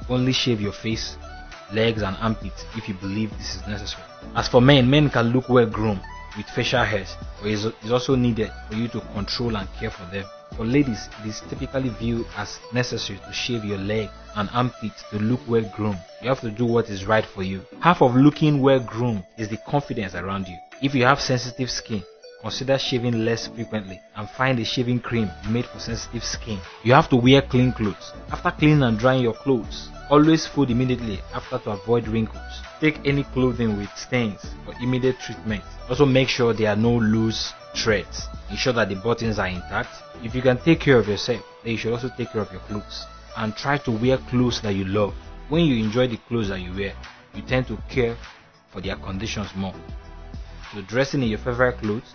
Only 0.09 0.33
shave 0.33 0.61
your 0.61 0.73
face, 0.73 1.17
legs, 1.73 2.01
and 2.01 2.15
armpits 2.21 2.65
if 2.75 2.87
you 2.87 2.93
believe 2.95 3.31
this 3.37 3.55
is 3.55 3.67
necessary. 3.67 4.03
As 4.35 4.47
for 4.47 4.61
men, 4.61 4.89
men 4.89 5.09
can 5.09 5.27
look 5.33 5.49
well 5.49 5.65
groomed 5.65 6.01
with 6.37 6.45
facial 6.47 6.83
hairs, 6.83 7.15
but 7.41 7.49
it 7.49 7.73
is 7.83 7.91
also 7.91 8.15
needed 8.15 8.51
for 8.69 8.75
you 8.75 8.87
to 8.89 9.01
control 9.13 9.55
and 9.55 9.67
care 9.73 9.91
for 9.91 10.05
them. 10.11 10.25
For 10.55 10.65
ladies, 10.67 11.09
it 11.19 11.29
is 11.29 11.41
typically 11.49 11.89
viewed 11.89 12.27
as 12.37 12.59
necessary 12.71 13.19
to 13.25 13.33
shave 13.33 13.65
your 13.65 13.79
leg 13.79 14.09
and 14.35 14.47
armpit 14.53 14.91
to 15.09 15.17
look 15.17 15.39
well 15.47 15.63
groomed. 15.75 15.99
You 16.21 16.29
have 16.29 16.41
to 16.41 16.51
do 16.51 16.65
what 16.65 16.91
is 16.91 17.07
right 17.07 17.25
for 17.25 17.41
you. 17.41 17.61
Half 17.79 18.03
of 18.03 18.15
looking 18.15 18.61
well 18.61 18.79
groomed 18.79 19.23
is 19.35 19.49
the 19.49 19.57
confidence 19.57 20.13
around 20.13 20.47
you. 20.47 20.57
If 20.79 20.93
you 20.93 21.05
have 21.05 21.19
sensitive 21.19 21.71
skin, 21.71 22.03
consider 22.41 22.77
shaving 22.77 23.25
less 23.25 23.47
frequently 23.47 23.99
and 24.15 24.29
find 24.29 24.59
a 24.59 24.63
shaving 24.63 24.99
cream 24.99 25.31
made 25.49 25.65
for 25.65 25.79
sensitive 25.79 26.23
skin. 26.23 26.59
You 26.83 26.93
have 26.93 27.09
to 27.09 27.15
wear 27.15 27.41
clean 27.41 27.71
clothes. 27.71 28.13
After 28.31 28.51
cleaning 28.51 28.83
and 28.83 28.99
drying 28.99 29.23
your 29.23 29.33
clothes, 29.33 29.89
always 30.11 30.45
fold 30.45 30.69
immediately 30.69 31.19
after 31.33 31.57
to 31.57 31.71
avoid 31.71 32.07
wrinkles. 32.07 32.61
Take 32.79 32.99
any 33.07 33.23
clothing 33.23 33.75
with 33.77 33.89
stains 33.97 34.45
for 34.65 34.75
immediate 34.83 35.19
treatment. 35.19 35.63
Also 35.89 36.05
make 36.05 36.29
sure 36.29 36.53
there 36.53 36.69
are 36.69 36.75
no 36.75 36.95
loose 36.97 37.53
Ensure 37.75 38.73
that 38.73 38.89
the 38.89 38.95
buttons 38.95 39.39
are 39.39 39.47
intact. 39.47 39.89
If 40.23 40.35
you 40.35 40.41
can 40.41 40.57
take 40.57 40.79
care 40.79 40.97
of 40.97 41.07
yourself, 41.07 41.41
then 41.63 41.71
you 41.73 41.77
should 41.77 41.93
also 41.93 42.09
take 42.15 42.31
care 42.31 42.41
of 42.41 42.51
your 42.51 42.61
clothes. 42.61 43.05
And 43.35 43.55
try 43.55 43.77
to 43.79 43.91
wear 43.91 44.17
clothes 44.17 44.61
that 44.61 44.73
you 44.73 44.85
love. 44.85 45.13
When 45.49 45.65
you 45.65 45.83
enjoy 45.83 46.07
the 46.07 46.17
clothes 46.17 46.49
that 46.49 46.61
you 46.61 46.71
wear, 46.73 46.93
you 47.33 47.41
tend 47.41 47.67
to 47.67 47.77
care 47.89 48.15
for 48.71 48.79
their 48.79 48.95
conditions 48.95 49.49
more. 49.55 49.73
So 50.73 50.81
dressing 50.81 51.23
in 51.23 51.29
your 51.29 51.39
favorite 51.39 51.77
clothes 51.79 52.13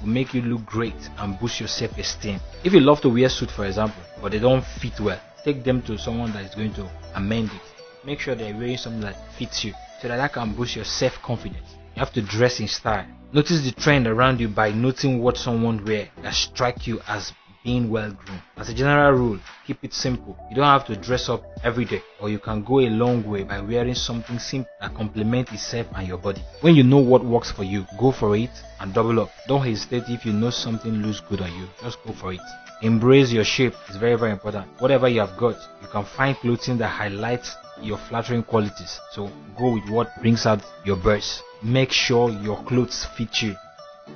will 0.00 0.08
make 0.08 0.34
you 0.34 0.42
look 0.42 0.64
great 0.66 1.10
and 1.18 1.38
boost 1.38 1.60
your 1.60 1.68
self-esteem. 1.68 2.40
If 2.64 2.72
you 2.72 2.80
love 2.80 3.00
to 3.02 3.08
wear 3.08 3.28
suit 3.28 3.50
for 3.50 3.66
example, 3.66 4.02
but 4.20 4.32
they 4.32 4.38
don't 4.38 4.64
fit 4.64 4.98
well, 5.00 5.20
take 5.44 5.62
them 5.62 5.82
to 5.82 5.98
someone 5.98 6.32
that 6.32 6.44
is 6.44 6.54
going 6.54 6.74
to 6.74 6.88
amend 7.14 7.50
it. 7.50 7.62
Make 8.04 8.20
sure 8.20 8.34
they're 8.34 8.54
wearing 8.54 8.76
something 8.76 9.02
that 9.02 9.16
fits 9.34 9.64
you 9.64 9.72
so 10.00 10.08
that 10.08 10.16
that 10.16 10.32
can 10.32 10.54
boost 10.54 10.76
your 10.76 10.84
self-confidence. 10.84 11.76
You 11.94 12.00
have 12.00 12.12
to 12.12 12.22
dress 12.22 12.60
in 12.60 12.68
style. 12.68 13.06
Notice 13.32 13.62
the 13.62 13.72
trend 13.72 14.06
around 14.06 14.40
you 14.40 14.48
by 14.48 14.70
noting 14.70 15.20
what 15.20 15.36
someone 15.36 15.84
wear 15.84 16.08
that 16.22 16.32
strike 16.32 16.86
you 16.86 17.00
as 17.08 17.32
being 17.64 17.90
well 17.90 18.12
groomed. 18.12 18.40
As 18.56 18.68
a 18.68 18.74
general 18.74 19.12
rule, 19.12 19.40
keep 19.66 19.82
it 19.82 19.92
simple. 19.92 20.38
You 20.48 20.54
don't 20.56 20.64
have 20.64 20.86
to 20.86 20.94
dress 20.96 21.28
up 21.28 21.42
every 21.64 21.84
day, 21.84 22.02
or 22.20 22.28
you 22.28 22.38
can 22.38 22.62
go 22.62 22.78
a 22.78 22.88
long 22.88 23.28
way 23.28 23.42
by 23.42 23.60
wearing 23.60 23.96
something 23.96 24.38
simple 24.38 24.70
that 24.80 24.94
complements 24.94 25.52
itself 25.52 25.88
and 25.96 26.06
your 26.06 26.18
body. 26.18 26.40
When 26.60 26.76
you 26.76 26.84
know 26.84 26.98
what 26.98 27.24
works 27.24 27.50
for 27.50 27.64
you, 27.64 27.84
go 27.98 28.12
for 28.12 28.36
it 28.36 28.50
and 28.78 28.94
double 28.94 29.18
up. 29.18 29.30
Don't 29.48 29.66
hesitate 29.66 30.04
if 30.08 30.24
you 30.24 30.32
know 30.32 30.50
something 30.50 31.02
looks 31.02 31.20
good 31.20 31.40
on 31.40 31.52
you. 31.58 31.66
Just 31.82 31.98
go 32.06 32.12
for 32.12 32.32
it. 32.32 32.40
Embrace 32.82 33.32
your 33.32 33.44
shape. 33.44 33.74
is 33.90 33.96
very, 33.96 34.16
very 34.16 34.30
important. 34.30 34.68
Whatever 34.78 35.08
you 35.08 35.18
have 35.20 35.36
got, 35.36 35.56
you 35.82 35.88
can 35.88 36.04
find 36.04 36.36
clothing 36.36 36.78
that 36.78 36.88
highlights 36.88 37.56
your 37.82 37.98
flattering 37.98 38.44
qualities. 38.44 39.00
So 39.10 39.30
go 39.58 39.74
with 39.74 39.88
what 39.90 40.08
brings 40.20 40.46
out 40.46 40.62
your 40.84 40.96
burst. 40.96 41.42
Make 41.62 41.92
sure 41.92 42.30
your 42.30 42.62
clothes 42.64 43.06
fit 43.16 43.42
you. 43.42 43.56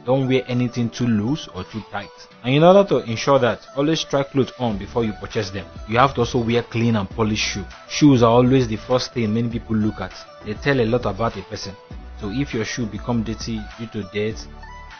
Don't 0.04 0.28
wear 0.28 0.42
anything 0.46 0.88
too 0.88 1.06
loose 1.06 1.48
or 1.48 1.64
too 1.64 1.82
tight. 1.90 2.10
And 2.44 2.54
in 2.54 2.62
order 2.62 2.88
to 2.88 2.98
ensure 3.10 3.38
that, 3.40 3.66
always 3.76 4.04
try 4.04 4.22
clothes 4.22 4.52
on 4.58 4.78
before 4.78 5.04
you 5.04 5.12
purchase 5.14 5.50
them. 5.50 5.66
You 5.88 5.98
have 5.98 6.14
to 6.14 6.20
also 6.20 6.44
wear 6.44 6.62
clean 6.62 6.96
and 6.96 7.08
polished 7.10 7.42
shoes. 7.42 7.66
Shoes 7.88 8.22
are 8.22 8.30
always 8.30 8.68
the 8.68 8.76
first 8.76 9.12
thing 9.12 9.34
many 9.34 9.48
people 9.48 9.76
look 9.76 10.00
at. 10.00 10.14
They 10.44 10.54
tell 10.54 10.80
a 10.80 10.86
lot 10.86 11.06
about 11.06 11.36
a 11.36 11.42
person. 11.42 11.74
So 12.20 12.30
if 12.30 12.54
your 12.54 12.64
shoe 12.64 12.86
become 12.86 13.22
dirty 13.22 13.60
due 13.78 13.86
to 13.88 14.02
dirt, 14.12 14.46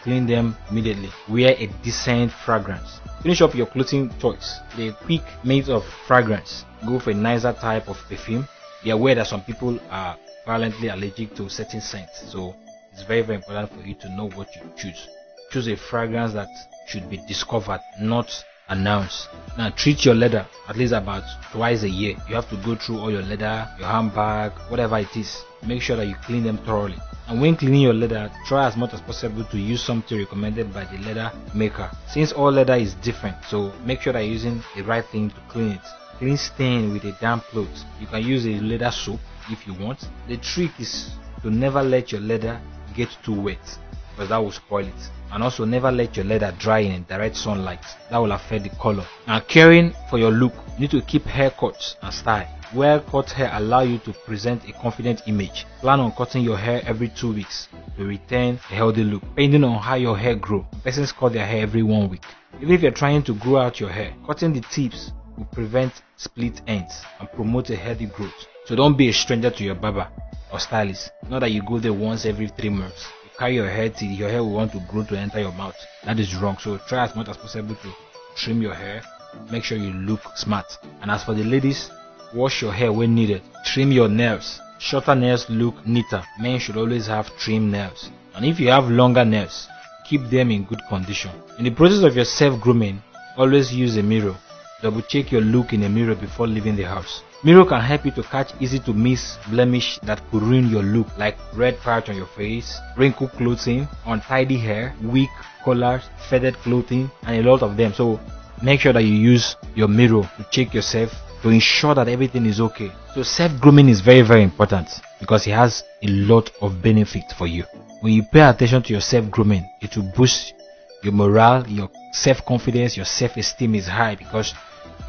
clean 0.02 0.26
them 0.26 0.56
immediately. 0.70 1.11
Wear 1.28 1.54
a 1.56 1.66
decent 1.82 2.32
fragrance. 2.32 3.00
Finish 3.23 3.42
up 3.42 3.54
your 3.54 3.66
clothing 3.66 4.11
choice. 4.18 4.59
The 4.76 4.92
quick 5.04 5.23
mate 5.44 5.68
of 5.68 5.85
fragrance. 6.06 6.64
Go 6.87 6.99
for 6.99 7.11
a 7.11 7.14
nicer 7.14 7.52
type 7.52 7.88
of 7.88 7.97
perfume. 8.09 8.49
Be 8.83 8.91
aware 8.91 9.15
that 9.15 9.27
some 9.27 9.43
people 9.43 9.79
are 9.91 10.17
violently 10.47 10.89
allergic 10.89 11.35
to 11.37 11.49
certain 11.49 11.81
scents. 11.81 12.31
So 12.33 12.55
it's 12.93 13.03
very 13.03 13.23
very 13.23 13.37
important 13.37 13.73
for 13.73 13.87
you 13.87 13.95
to 13.95 14.09
know 14.11 14.29
what 14.31 14.55
you 14.57 14.63
choose. 14.77 15.09
Choose 15.51 15.69
a 15.69 15.77
fragrance 15.77 16.33
that 16.33 16.49
should 16.87 17.11
be 17.11 17.19
discovered, 17.29 17.81
not 18.01 18.45
announced. 18.69 19.29
Now 19.59 19.71
treat 19.71 20.05
your 20.05 20.15
leather 20.15 20.47
at 20.69 20.77
least 20.77 20.93
about 20.93 21.25
twice 21.53 21.83
a 21.83 21.89
year. 21.89 22.17
You 22.29 22.37
have 22.37 22.49
to 22.51 22.57
go 22.57 22.75
through 22.77 22.99
all 23.01 23.11
your 23.11 23.23
leather, 23.23 23.69
your 23.79 23.89
handbag, 23.89 24.53
whatever 24.69 24.99
it 24.99 25.15
is. 25.17 25.45
Make 25.67 25.83
sure 25.83 25.97
that 25.97 26.07
you 26.07 26.15
clean 26.23 26.45
them 26.45 26.59
thoroughly. 26.59 26.97
And 27.29 27.41
when 27.41 27.57
cleaning 27.57 27.83
your 27.83 27.95
leather, 27.95 28.31
try 28.47 28.67
as 28.67 28.77
much 28.77 28.95
as 28.95 29.01
possible 29.03 29.45
to 29.45 29.59
use 29.59 29.83
something 29.83 30.19
recommended 30.19 30.73
by 30.73 30.85
the 30.85 30.99
leather 30.99 31.31
maker. 31.55 31.91
Since 32.09 32.33
all 32.33 32.51
leather 32.51 32.75
is 32.75 32.95
different, 32.95 33.37
so 33.45 33.73
make 33.85 34.01
sure 34.01 34.13
that 34.13 34.21
you're 34.21 34.33
using 34.33 34.63
the 34.75 34.83
right 34.83 35.05
thing 35.05 35.31
to 35.31 35.37
clean 35.49 35.73
it. 35.73 36.00
Clean 36.21 36.37
stain 36.37 36.93
with 36.93 37.05
a 37.05 37.12
damp 37.12 37.45
cloth. 37.45 37.85
You 37.99 38.07
can 38.07 38.23
use 38.23 38.45
a 38.45 38.61
leather 38.61 38.91
soap 38.91 39.21
if 39.49 39.67
you 39.67 39.73
want. 39.73 40.07
The 40.29 40.37
trick 40.37 40.71
is 40.79 41.12
to 41.41 41.50
never 41.50 41.83
let 41.83 42.12
your 42.12 42.21
leather 42.21 42.61
get 42.95 43.09
too 43.25 43.41
wet 43.41 43.79
because 44.11 44.29
that 44.29 44.37
will 44.37 44.53
spoil 44.53 44.87
it. 44.87 45.11
And 45.33 45.43
also 45.43 45.65
never 45.65 45.91
let 45.91 46.19
your 46.19 46.27
leather 46.27 46.55
dry 46.59 46.81
in 46.81 47.05
direct 47.05 47.37
sunlight. 47.37 47.83
That 48.11 48.19
will 48.19 48.33
affect 48.33 48.65
the 48.65 48.69
color. 48.69 49.07
And 49.29 49.49
caring 49.49 49.95
for 50.11 50.19
your 50.19 50.31
look, 50.31 50.53
you 50.75 50.81
need 50.81 50.91
to 50.91 51.00
keep 51.00 51.23
haircuts 51.23 51.95
and 52.03 52.12
style. 52.12 52.47
Well 52.75 53.00
cut 53.00 53.31
hair 53.31 53.49
allow 53.55 53.81
you 53.81 53.97
to 54.00 54.12
present 54.12 54.69
a 54.69 54.73
confident 54.75 55.23
image. 55.27 55.65
Plan 55.81 56.00
on 56.00 56.12
cutting 56.12 56.45
your 56.45 56.59
hair 56.59 56.83
every 56.85 57.09
two 57.09 57.33
weeks 57.33 57.69
to 57.97 58.05
retain 58.05 58.57
a 58.71 58.75
healthy 58.75 59.05
look. 59.05 59.23
Depending 59.23 59.65
on 59.65 59.79
how 59.79 59.95
your 59.95 60.19
hair 60.19 60.35
grow, 60.35 60.67
persons 60.85 61.12
cut 61.12 61.33
their 61.33 61.47
hair 61.47 61.62
every 61.62 61.83
one 61.83 62.11
week. 62.11 62.27
Even 62.61 62.75
if 62.75 62.83
you're 62.83 62.91
trying 62.91 63.23
to 63.23 63.35
grow 63.37 63.57
out 63.57 63.81
your 63.81 63.89
hair, 63.89 64.12
cutting 64.27 64.53
the 64.53 64.61
tips 64.61 65.12
will 65.37 65.47
prevent 65.47 65.93
split 66.17 66.61
ends 66.67 67.03
and 67.19 67.31
promote 67.33 67.71
a 67.71 67.77
healthy 67.77 68.07
growth. 68.07 68.47
So 68.65 68.77
don't 68.77 68.97
be 68.97 69.09
a 69.09 69.13
stranger 69.13 69.51
to 69.51 69.65
your 69.65 69.75
barber 69.75 70.09
or 70.53 70.61
stylist. 70.61 71.11
Not 71.29 71.41
that 71.41 71.51
you 71.51 71.63
go 71.63 71.79
there 71.79 71.93
once 71.93 72.27
every 72.27 72.49
three 72.49 72.71
months. 72.71 73.07
You 73.25 73.31
carry 73.39 73.55
your 73.55 73.71
hair 73.71 73.89
till 73.91 74.11
your 74.11 74.29
hair 74.29 74.43
will 74.43 74.53
want 74.53 74.73
to 74.73 74.81
grow 74.89 75.05
to 75.05 75.19
enter 75.19 75.41
your 75.41 75.53
mouth. 75.53 75.77
That 76.05 76.19
is 76.19 76.35
wrong. 76.37 76.57
So 76.59 76.79
try 76.89 77.05
as 77.05 77.17
much 77.17 77.29
as 77.29 77.37
possible 77.37 77.75
to 77.75 77.93
trim 78.37 78.63
your 78.63 78.75
hair. 78.75 79.03
Make 79.51 79.65
sure 79.65 79.79
you 79.79 79.93
look 79.93 80.21
smart. 80.37 80.67
And 81.03 81.11
as 81.11 81.25
for 81.25 81.35
the 81.35 81.45
ladies, 81.45 81.91
wash 82.35 82.63
your 82.63 82.73
hair 82.73 82.93
when 82.93 83.15
needed. 83.15 83.43
Trim 83.65 83.93
your 83.93 84.09
nails. 84.09 84.61
Shorter 84.79 85.15
nails 85.15 85.49
look 85.51 85.87
neater. 85.87 86.23
Men 86.41 86.59
should 86.59 86.77
always 86.77 87.07
have 87.07 87.35
trim 87.37 87.71
nails. 87.71 88.11
And 88.35 88.45
if 88.45 88.59
you 88.59 88.71
have 88.71 88.89
longer 88.89 89.25
nails, 89.25 89.69
keep 90.05 90.23
them 90.31 90.51
in 90.51 90.65
good 90.65 90.81
condition. 90.89 91.31
In 91.59 91.65
the 91.65 91.71
process 91.71 92.03
of 92.03 92.17
your 92.17 92.25
self 92.25 92.61
grooming, 92.61 93.03
always 93.37 93.73
use 93.73 93.97
a 93.97 94.03
mirror. 94.03 94.37
Double 94.83 95.03
check 95.03 95.31
your 95.31 95.43
look 95.43 95.73
in 95.75 95.83
a 95.83 95.89
mirror 95.89 96.15
before 96.15 96.47
leaving 96.47 96.75
the 96.75 96.85
house. 96.85 97.23
Mirror 97.43 97.67
can 97.67 97.81
help 97.81 98.05
you 98.05 98.11
to 98.13 98.23
catch 98.23 98.53
easy 98.61 98.79
to 98.79 98.93
miss 98.95 99.39
blemish 99.49 99.99
that 100.03 100.23
could 100.31 100.43
ruin 100.43 100.69
your 100.69 100.83
look 100.83 101.07
like 101.19 101.37
red 101.55 101.79
patch 101.81 102.09
on 102.09 102.17
your 102.17 102.27
face, 102.27 102.79
wrinkled 102.97 103.33
clothing, 103.33 103.87
untidy 104.07 104.59
hair, 104.59 104.95
weak 105.03 105.31
collars, 105.65 106.05
faded 106.29 106.55
clothing 106.57 107.11
and 107.25 107.45
a 107.45 107.51
lot 107.51 107.63
of 107.63 107.77
them. 107.77 107.93
So 107.93 108.21
make 108.63 108.81
sure 108.81 108.93
that 108.93 109.05
you 109.05 109.15
use 109.15 109.57
your 109.75 109.89
mirror 109.89 110.23
to 110.37 110.47
check 110.51 110.73
yourself 110.73 111.11
to 111.43 111.49
ensure 111.51 111.95
that 111.95 112.09
everything 112.09 112.47
is 112.47 112.61
okay. 112.61 112.91
So 113.15 113.23
self 113.23 113.59
grooming 113.61 113.89
is 113.89 114.01
very 114.01 114.23
very 114.23 114.43
important 114.43 114.89
because 115.19 115.47
it 115.47 115.53
has 115.53 115.83
a 116.03 116.09
lot 116.09 116.51
of 116.63 116.83
benefit 116.83 117.25
for 117.37 117.47
you. 117.47 117.65
When 118.01 118.15
you 118.15 118.23
pay 118.23 118.41
attention 118.41 118.83
to 118.85 118.93
your 118.93 119.03
self 119.03 119.31
grooming, 119.31 119.69
it 119.81 119.97
will 119.97 120.11
boost 120.17 120.55
your 121.03 121.13
morale, 121.13 121.67
your 121.69 121.91
self 122.13 122.45
confidence, 122.45 122.97
your 122.97 123.07
self 123.07 123.37
esteem 123.37 123.75
is 123.75 123.87
high 123.87 124.15
because 124.15 124.55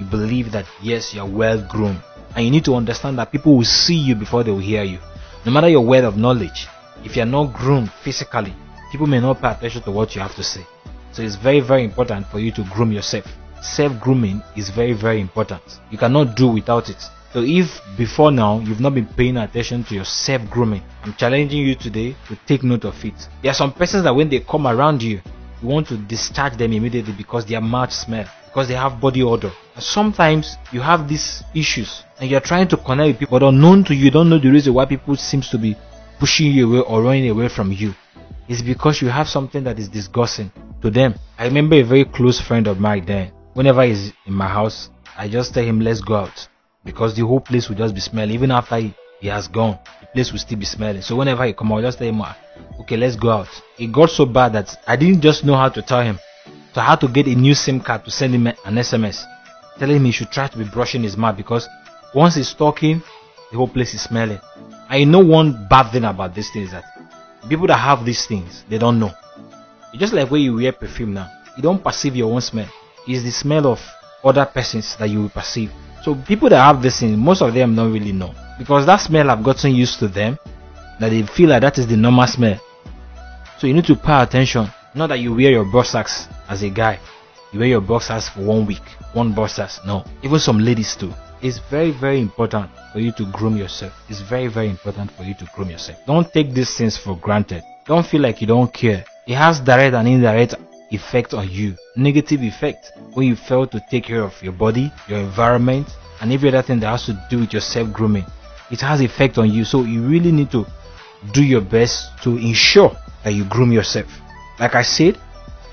you 0.01 0.08
believe 0.08 0.51
that 0.51 0.65
yes, 0.81 1.13
you 1.13 1.22
are 1.22 1.27
well 1.27 1.62
groomed. 1.62 2.01
And 2.36 2.43
you 2.46 2.51
need 2.51 2.65
to 2.65 2.75
understand 2.75 3.20
that 3.20 3.31
people 3.31 3.55
will 3.58 3.63
see 3.65 3.96
you 3.96 4.15
before 4.15 4.43
they 4.43 4.51
will 4.51 4.60
hear 4.60 4.84
you. 4.84 4.98
No 5.46 5.51
matter 5.51 5.70
your 5.70 5.86
wealth 5.86 6.05
of 6.05 6.17
knowledge, 6.17 6.67
if 7.03 7.15
you 7.15 7.22
are 7.22 7.27
not 7.38 7.53
groomed 7.53 7.91
physically, 8.03 8.53
people 8.91 9.05
may 9.08 9.20
not 9.20 9.41
pay 9.41 9.51
attention 9.51 9.84
to 9.84 9.91
what 9.91 10.15
you 10.15 10.22
have 10.22 10.36
to 10.36 10.43
say. 10.43 10.65
So 11.12 11.22
it's 11.22 11.36
very, 11.36 11.60
very 11.60 11.84
important 11.84 12.25
for 12.27 12.39
you 12.39 12.51
to 12.53 12.63
groom 12.74 12.91
yourself. 12.91 13.25
Self 13.62 14.00
grooming 14.00 14.41
is 14.55 14.70
very, 14.70 14.93
very 14.93 15.22
important. 15.22 15.62
You 15.91 15.98
cannot 15.98 16.36
do 16.36 16.48
without 16.48 16.89
it. 16.89 17.01
So 17.34 17.43
if 17.43 17.79
before 17.96 18.31
now 18.31 18.60
you've 18.60 18.79
not 18.79 18.96
been 18.96 19.05
paying 19.05 19.38
attention 19.38 19.84
to 19.86 19.96
your 19.96 20.05
self 20.05 20.50
grooming, 20.50 20.81
I'm 21.03 21.13
challenging 21.13 21.60
you 21.60 21.75
today 21.75 22.15
to 22.27 22.36
take 22.48 22.63
note 22.63 22.86
of 22.86 23.05
it. 23.05 23.13
There 23.41 23.51
are 23.51 23.55
some 23.55 23.74
persons 23.74 24.03
that 24.05 24.15
when 24.15 24.29
they 24.29 24.39
come 24.39 24.67
around 24.67 25.03
you, 25.03 25.22
you 25.62 25.68
want 25.68 25.88
to 25.88 25.98
discharge 25.98 26.58
them 26.58 26.74
immediately 26.74 27.13
because 27.13 27.46
their 27.46 27.62
mouth 27.62 27.91
smell 27.91 28.27
because 28.51 28.68
they 28.68 28.74
have 28.74 29.00
body 29.00 29.24
odor. 29.24 29.51
Sometimes 29.80 30.58
you 30.74 30.82
have 30.82 31.08
these 31.08 31.41
issues 31.56 32.03
and 32.20 32.30
you're 32.30 32.41
trying 32.41 32.68
to 32.68 32.77
connect 32.77 33.08
with 33.08 33.20
people, 33.20 33.39
but 33.39 33.48
unknown 33.48 33.86
to 33.86 33.96
you, 33.96 34.06
you 34.06 34.12
don't 34.12 34.30
know 34.30 34.39
the 34.39 34.50
reason 34.50 34.74
why 34.74 34.86
people 34.86 35.15
seems 35.15 35.50
to 35.50 35.58
be 35.58 35.75
pushing 36.20 36.51
you 36.51 36.68
away 36.68 36.86
or 36.86 37.01
running 37.01 37.30
away 37.30 37.48
from 37.48 37.72
you. 37.72 37.94
It's 38.50 38.62
because 38.62 39.01
you 39.01 39.08
have 39.08 39.30
something 39.30 39.63
that 39.63 39.80
is 39.80 39.88
disgusting 39.88 40.51
to 40.82 40.89
them. 40.89 41.15
I 41.38 41.46
remember 41.46 41.75
a 41.75 41.84
very 41.84 42.03
close 42.03 42.41
friend 42.41 42.68
of 42.68 42.80
mine 42.80 43.06
then. 43.06 43.32
Whenever 43.53 43.86
he's 43.86 44.12
in 44.25 44.34
my 44.34 44.48
house, 44.48 44.89
I 45.18 45.30
just 45.30 45.53
tell 45.53 45.63
him, 45.63 45.80
let's 45.80 46.01
go 46.01 46.15
out. 46.15 46.48
Because 46.84 47.15
the 47.15 47.25
whole 47.25 47.39
place 47.39 47.70
will 47.70 47.77
just 47.77 47.96
be 47.96 48.01
smelling. 48.01 48.34
Even 48.34 48.51
after 48.51 48.77
he, 48.77 48.94
he 49.22 49.27
has 49.27 49.48
gone, 49.48 49.80
the 50.01 50.08
place 50.08 50.32
will 50.32 50.39
still 50.39 50.60
be 50.60 50.65
smelling. 50.65 51.01
So 51.01 51.15
whenever 51.15 51.46
he 51.46 51.53
come 51.53 51.72
out, 51.72 51.82
just 51.84 52.00
tell 52.00 52.08
him, 52.08 52.22
okay, 52.81 52.97
let's 52.97 53.15
go 53.15 53.29
out. 53.31 53.47
It 53.79 53.91
got 53.91 54.09
so 54.09 54.25
bad 54.25 54.53
that 54.53 54.75
I 54.88 54.95
didn't 54.95 55.21
just 55.21 55.43
know 55.43 55.55
how 55.55 55.69
to 55.69 55.81
tell 55.81 56.01
him. 56.01 56.19
So 56.73 56.81
I 56.81 56.85
had 56.85 57.00
to 57.01 57.07
get 57.07 57.27
a 57.27 57.35
new 57.35 57.53
SIM 57.53 57.81
card 57.81 58.05
to 58.05 58.11
send 58.11 58.33
him 58.33 58.47
an 58.47 58.55
SMS 58.65 59.25
telling 59.77 59.97
him 59.97 60.05
he 60.05 60.11
should 60.11 60.31
try 60.31 60.47
to 60.47 60.57
be 60.57 60.63
brushing 60.65 61.03
his 61.03 61.17
mouth 61.17 61.35
because 61.35 61.67
once 62.13 62.35
he's 62.35 62.53
talking, 62.53 63.01
the 63.51 63.57
whole 63.57 63.67
place 63.67 63.93
is 63.93 64.01
smelling. 64.01 64.39
I 64.89 65.03
know 65.05 65.19
one 65.19 65.67
bad 65.69 65.91
thing 65.91 66.03
about 66.03 66.35
this 66.35 66.51
thing 66.51 66.63
is 66.63 66.71
that 66.71 66.83
people 67.50 67.67
that 67.67 67.77
have 67.77 68.05
these 68.05 68.25
things, 68.25 68.63
they 68.69 68.77
don't 68.77 69.00
know. 69.00 69.11
It's 69.91 70.00
just 70.00 70.13
like 70.13 70.29
when 70.29 70.41
you 70.41 70.55
wear 70.55 70.71
perfume 70.71 71.13
now. 71.13 71.29
You 71.57 71.63
don't 71.63 71.83
perceive 71.83 72.15
your 72.15 72.31
own 72.31 72.41
smell. 72.41 72.70
It's 73.07 73.24
the 73.24 73.31
smell 73.31 73.67
of 73.67 73.79
other 74.24 74.46
persons 74.46 74.96
that 74.98 75.09
you 75.09 75.24
will 75.24 75.29
perceive. 75.29 75.72
So 76.03 76.15
people 76.15 76.50
that 76.50 76.61
have 76.61 76.81
this 76.81 77.00
thing, 77.00 77.17
most 77.17 77.41
of 77.41 77.53
them 77.53 77.75
don't 77.75 77.91
really 77.91 78.11
know. 78.11 78.33
Because 78.57 78.85
that 78.85 78.98
smell 78.98 79.27
have 79.27 79.44
gotten 79.44 79.74
used 79.74 80.00
to 80.00 80.07
them, 80.07 80.37
that 81.00 81.09
they 81.09 81.24
feel 81.24 81.50
like 81.50 81.61
that 81.61 81.77
is 81.77 81.87
the 81.87 81.98
normal 81.98 82.27
smell. 82.27 82.59
So 83.61 83.67
you 83.67 83.75
need 83.75 83.85
to 83.85 83.95
pay 83.95 84.24
attention. 84.24 84.67
Not 84.95 85.09
that 85.09 85.19
you 85.19 85.35
wear 85.35 85.51
your 85.51 85.65
boxers 85.65 86.27
as 86.50 86.63
a 86.63 86.69
guy. 86.71 87.00
You 87.53 87.59
wear 87.59 87.67
your 87.67 87.81
boxers 87.81 88.27
for 88.27 88.41
one 88.41 88.65
week, 88.65 88.81
one 89.13 89.35
boxers. 89.35 89.79
No, 89.85 90.03
even 90.24 90.39
some 90.39 90.57
ladies 90.57 90.95
too. 90.95 91.13
It's 91.43 91.59
very, 91.69 91.91
very 91.91 92.19
important 92.19 92.71
for 92.91 92.97
you 92.97 93.11
to 93.11 93.31
groom 93.31 93.55
yourself. 93.55 93.93
It's 94.09 94.19
very, 94.19 94.47
very 94.47 94.67
important 94.67 95.11
for 95.11 95.21
you 95.21 95.35
to 95.35 95.47
groom 95.53 95.69
yourself. 95.69 96.00
Don't 96.07 96.33
take 96.33 96.55
these 96.55 96.75
things 96.75 96.97
for 96.97 97.15
granted. 97.15 97.61
Don't 97.85 98.03
feel 98.03 98.21
like 98.21 98.41
you 98.41 98.47
don't 98.47 98.74
care. 98.74 99.05
It 99.27 99.35
has 99.35 99.59
direct 99.59 99.93
and 99.93 100.07
indirect 100.07 100.55
effect 100.89 101.35
on 101.35 101.47
you. 101.47 101.75
Negative 101.95 102.41
effect 102.41 102.93
when 103.13 103.27
you 103.27 103.35
fail 103.35 103.67
to 103.67 103.79
take 103.91 104.05
care 104.05 104.24
of 104.24 104.33
your 104.41 104.53
body, 104.53 104.91
your 105.07 105.19
environment, 105.19 105.87
and 106.19 106.33
every 106.33 106.50
other 106.50 106.63
thing 106.63 106.79
that 106.79 106.89
has 106.89 107.05
to 107.05 107.27
do 107.29 107.41
with 107.41 107.53
your 107.53 107.61
self 107.61 107.93
grooming. 107.93 108.25
It 108.71 108.81
has 108.81 109.01
effect 109.01 109.37
on 109.37 109.51
you. 109.51 109.65
So 109.65 109.83
you 109.83 110.01
really 110.01 110.31
need 110.31 110.50
to 110.50 110.65
do 111.31 111.43
your 111.43 111.61
best 111.61 112.09
to 112.24 112.37
ensure 112.37 112.97
that 113.24 113.34
you 113.34 113.46
groom 113.46 113.72
yourself. 113.72 114.07
Like 114.60 114.75
I 114.75 114.84
said, 114.84 115.18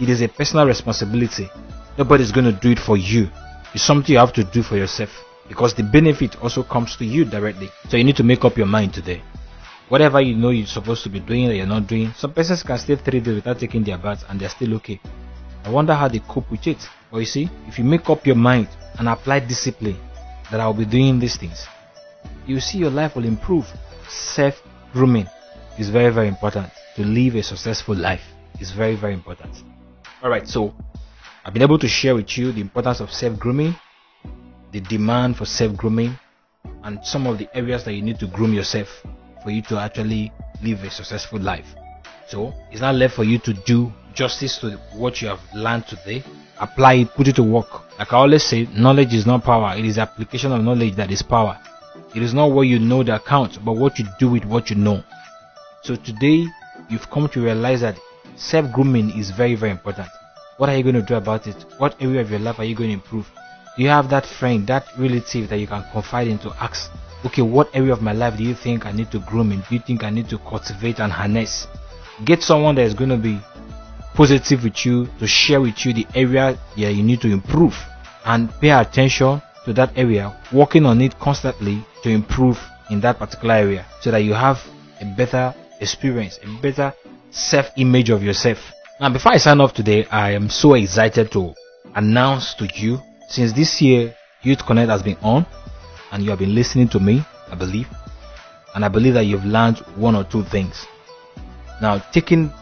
it 0.01 0.09
is 0.09 0.23
a 0.23 0.29
personal 0.29 0.67
responsibility. 0.67 1.51
Nobody's 1.97 2.33
going 2.33 2.45
to 2.45 2.53
do 2.53 2.71
it 2.71 2.79
for 2.79 2.97
you. 2.97 3.29
It's 3.75 3.83
something 3.83 4.13
you 4.13 4.19
have 4.19 4.33
to 4.35 4.45
do 4.45 4.63
for 4.63 4.77
yourself 4.77 5.11
because 5.49 5.75
the 5.75 5.83
benefit 5.83 6.41
also 6.43 6.63
comes 6.63 6.97
to 6.97 7.05
you 7.05 7.25
directly. 7.25 7.69
So 7.89 7.97
you 7.97 8.05
need 8.05 8.17
to 8.17 8.23
make 8.23 8.45
up 8.45 8.57
your 8.57 8.67
mind 8.67 8.95
today. 8.95 9.23
Whatever 9.89 10.21
you 10.21 10.37
know 10.37 10.51
you're 10.51 10.67
supposed 10.67 11.03
to 11.05 11.09
be 11.09 11.21
doing 11.21 11.49
that 11.49 11.57
you're 11.57 11.67
not 11.67 11.87
doing, 11.87 12.13
some 12.13 12.33
persons 12.33 12.63
can 12.63 12.79
stay 12.79 12.97
three 12.97 13.21
days 13.21 13.37
without 13.37 13.59
taking 13.59 13.83
their 13.83 13.99
bath 13.99 14.25
and 14.29 14.39
they're 14.39 14.51
still 14.51 14.75
okay. 14.75 15.01
I 15.65 15.71
wonder 15.71 15.95
how 15.95 16.09
they 16.09 16.21
cope 16.21 16.51
with 16.51 16.67
it. 16.67 16.79
But 17.11 17.19
you 17.19 17.27
see, 17.27 17.51
if 17.67 17.79
you 17.79 17.85
make 17.85 18.09
up 18.09 18.27
your 18.27 18.37
mind 18.37 18.69
and 18.99 19.09
apply 19.09 19.41
discipline 19.41 19.99
that 20.51 20.61
I'll 20.61 20.75
be 20.75 20.85
doing 20.85 21.19
these 21.19 21.37
things, 21.37 21.67
you 22.47 22.61
see 22.61 22.79
your 22.79 22.91
life 22.91 23.17
will 23.17 23.25
improve. 23.25 23.67
Self 24.09 24.63
grooming 24.93 25.27
is 25.79 25.91
very, 25.91 26.13
very 26.13 26.29
important 26.29 26.71
to 26.99 27.05
live 27.05 27.37
a 27.37 27.43
successful 27.45 27.95
life. 27.95 28.23
is 28.59 28.73
very, 28.73 28.97
very 28.97 29.15
important. 29.15 29.63
Alright, 30.21 30.49
so 30.49 30.75
I've 31.45 31.53
been 31.53 31.63
able 31.63 31.79
to 31.79 31.87
share 31.87 32.17
with 32.17 32.37
you 32.37 32.51
the 32.51 32.61
importance 32.61 32.99
of 32.99 33.13
self 33.13 33.39
grooming, 33.39 33.77
the 34.73 34.81
demand 34.81 35.37
for 35.37 35.45
self 35.45 35.77
grooming, 35.77 36.19
and 36.83 36.99
some 37.05 37.29
of 37.29 37.39
the 37.39 37.49
areas 37.57 37.85
that 37.85 37.93
you 37.93 38.03
need 38.03 38.19
to 38.19 38.27
groom 38.27 38.53
yourself 38.53 38.89
for 39.45 39.51
you 39.51 39.63
to 39.63 39.79
actually 39.79 40.33
live 40.61 40.83
a 40.83 40.91
successful 40.91 41.39
life. 41.39 41.67
So 42.27 42.53
it's 42.73 42.81
not 42.81 42.97
left 42.97 43.15
for 43.15 43.23
you 43.23 43.39
to 43.39 43.53
do 43.65 43.93
justice 44.13 44.59
to 44.59 44.73
what 44.93 45.23
you 45.23 45.29
have 45.29 45.41
learned 45.55 45.87
today. 45.87 46.25
Apply 46.59 46.95
it, 46.95 47.15
put 47.15 47.29
it 47.29 47.37
to 47.37 47.45
work. 47.45 47.97
Like 47.97 48.13
I 48.13 48.17
always 48.17 48.43
say, 48.43 48.67
knowledge 48.77 49.15
is 49.15 49.25
not 49.25 49.45
power, 49.45 49.79
it 49.79 49.85
is 49.85 49.99
application 49.99 50.51
of 50.51 50.65
knowledge 50.65 50.97
that 50.97 51.13
is 51.13 51.23
power. 51.23 51.61
It 52.17 52.25
is 52.25 52.35
not 52.35 52.51
what 52.51 52.63
you 52.63 52.81
know 52.81 53.05
that 53.05 53.25
counts, 53.25 53.57
but 53.57 53.75
what 53.77 54.01
you 54.01 54.07
do 54.19 54.29
with 54.31 54.45
what 54.45 54.69
you 54.69 54.75
know. 54.75 55.05
So 55.85 55.95
today, 55.95 56.45
you've 56.89 57.11
come 57.11 57.29
to 57.31 57.43
realize 57.43 57.81
that 57.83 57.99
self 58.37 58.71
grooming 58.73 59.11
is 59.19 59.31
very, 59.31 59.55
very 59.55 59.73
important. 59.73 60.09
What 60.57 60.69
are 60.69 60.77
you 60.77 60.83
going 60.83 60.97
to 60.97 61.03
do 61.03 61.15
about 61.15 61.47
it? 61.47 61.57
What 61.79 61.97
area 62.01 62.21
of 62.21 62.31
your 62.31 62.41
life 62.41 62.59
are 62.59 62.65
you 62.65 62.75
going 62.75 62.91
to 62.91 62.95
improve? 62.95 63.31
Do 63.77 63.83
you 63.85 63.91
have 63.91 64.11
that 64.11 64.27
friend, 64.27 64.67
that 64.67 64.87
relative 64.99 65.49
that 65.51 65.59
you 65.59 65.69
can 65.69 65.85
confide 65.93 66.27
in 66.27 66.39
to 66.41 66.51
ask, 66.61 66.91
okay, 67.25 67.43
what 67.43 67.71
area 67.75 67.93
of 67.93 68.03
my 68.03 68.13
life 68.13 68.37
do 68.37 68.43
you 68.43 68.55
think 68.55 68.87
I 68.87 68.93
need 68.93 69.11
to 69.13 69.21
groom 69.21 69.53
in? 69.53 69.61
Do 69.61 69.75
you 69.77 69.81
think 69.81 70.03
I 70.03 70.11
need 70.11 70.29
to 70.31 70.39
cultivate 70.39 70.99
and 70.99 71.13
harness? 71.13 71.69
Get 72.25 72.43
someone 72.43 72.75
that 72.75 72.83
is 72.87 72.95
going 72.95 73.11
to 73.11 73.17
be 73.17 73.39
positive 74.15 74.65
with 74.65 74.85
you 74.85 75.09
to 75.21 75.27
share 75.29 75.61
with 75.61 75.87
you 75.87 75.93
the 75.93 76.07
area 76.17 76.59
yeah, 76.75 76.89
you 76.89 77.05
need 77.05 77.21
to 77.21 77.31
improve 77.31 77.79
and 78.25 78.51
pay 78.61 78.71
attention 78.71 79.41
to 79.65 79.73
that 79.75 79.97
area, 79.97 80.37
working 80.53 80.85
on 80.87 81.01
it 81.01 81.17
constantly 81.21 81.85
to 82.03 82.11
improve 82.11 82.59
in 82.91 83.01
that 83.01 83.19
particular 83.19 83.55
area 83.55 83.87
so 84.01 84.11
that 84.11 84.19
you 84.25 84.35
have 84.35 84.59
a 85.01 85.05
better 85.17 85.55
experience, 85.81 86.39
a 86.43 86.63
better 86.63 86.93
self 87.31 87.67
image 87.77 88.11
of 88.11 88.23
yourself. 88.23 88.59
Now, 89.01 89.11
before 89.11 89.33
I 89.33 89.37
sign 89.37 89.61
off 89.61 89.75
today, 89.75 90.07
I 90.07 90.33
am 90.33 90.49
so 90.49 90.75
excited 90.75 91.31
to 91.33 91.55
announce 91.95 92.55
to 92.55 92.69
you 92.75 93.01
since 93.29 93.53
this 93.53 93.81
year 93.81 94.15
Youth 94.43 94.61
Konnect 94.61 94.89
has 94.89 95.03
been 95.03 95.17
on 95.23 95.47
and 96.11 96.23
you 96.23 96.31
have 96.31 96.39
been 96.39 96.55
listening 96.55 96.89
to 96.89 97.01
me, 97.01 97.25
I 97.51 97.55
believe, 97.55 97.89
and 98.75 98.85
I 98.85 98.89
believe 98.89 99.15
that 99.15 99.25
you've 99.25 99.45
learned 99.45 99.79
one 99.97 100.17
or 100.17 100.25
two 100.25 100.43
things. 100.45 100.87
Now, 101.81 101.99
taking 102.13 102.53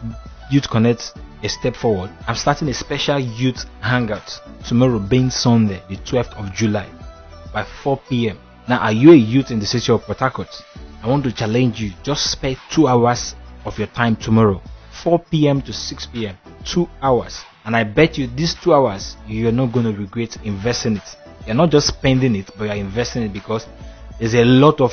Youth 0.51 0.69
Konnect 0.69 1.17
a 1.43 1.49
step 1.49 1.75
forward, 1.75 2.11
I'm 2.27 2.35
starting 2.35 2.67
a 2.69 2.73
special 2.73 3.19
youth 3.19 3.65
hangout 3.81 4.39
tomorrow, 4.65 4.99
being 4.99 5.29
Sunday, 5.29 5.81
the 5.89 5.97
12th 5.97 6.33
of 6.37 6.53
July, 6.53 6.89
by 7.53 7.63
4 7.63 7.97
p.m. 8.09 8.37
Now, 8.67 8.79
are 8.79 8.91
you 8.91 9.11
a 9.11 9.15
youth 9.15 9.49
in 9.49 9.59
the 9.59 9.65
city 9.65 9.91
of 9.91 10.03
Port 10.03 10.19
Harcourt? 10.19 10.49
I 11.03 11.07
want 11.07 11.23
to 11.25 11.31
challenge 11.31 11.81
you. 11.81 11.91
Just 12.03 12.31
spend 12.31 12.57
two 12.71 12.87
hours 12.87 13.35
of 13.65 13.77
your 13.77 13.87
time 13.87 14.15
tomorrow 14.15 14.61
4 15.03 15.19
p.m. 15.19 15.61
to 15.61 15.73
6 15.73 16.05
p.m. 16.07 16.37
Two 16.65 16.89
hours. 17.01 17.43
And 17.65 17.75
I 17.75 17.83
bet 17.83 18.17
you 18.17 18.27
these 18.27 18.55
two 18.55 18.73
hours, 18.73 19.15
you're 19.27 19.51
not 19.51 19.71
going 19.71 19.85
to 19.85 19.99
regret 19.99 20.37
investing 20.43 20.97
it. 20.97 21.15
You're 21.45 21.55
not 21.55 21.69
just 21.69 21.87
spending 21.87 22.35
it, 22.35 22.49
but 22.57 22.65
you're 22.65 22.75
investing 22.75 23.23
it 23.23 23.33
because 23.33 23.67
there's 24.19 24.33
a 24.33 24.43
lot 24.43 24.81
of 24.81 24.91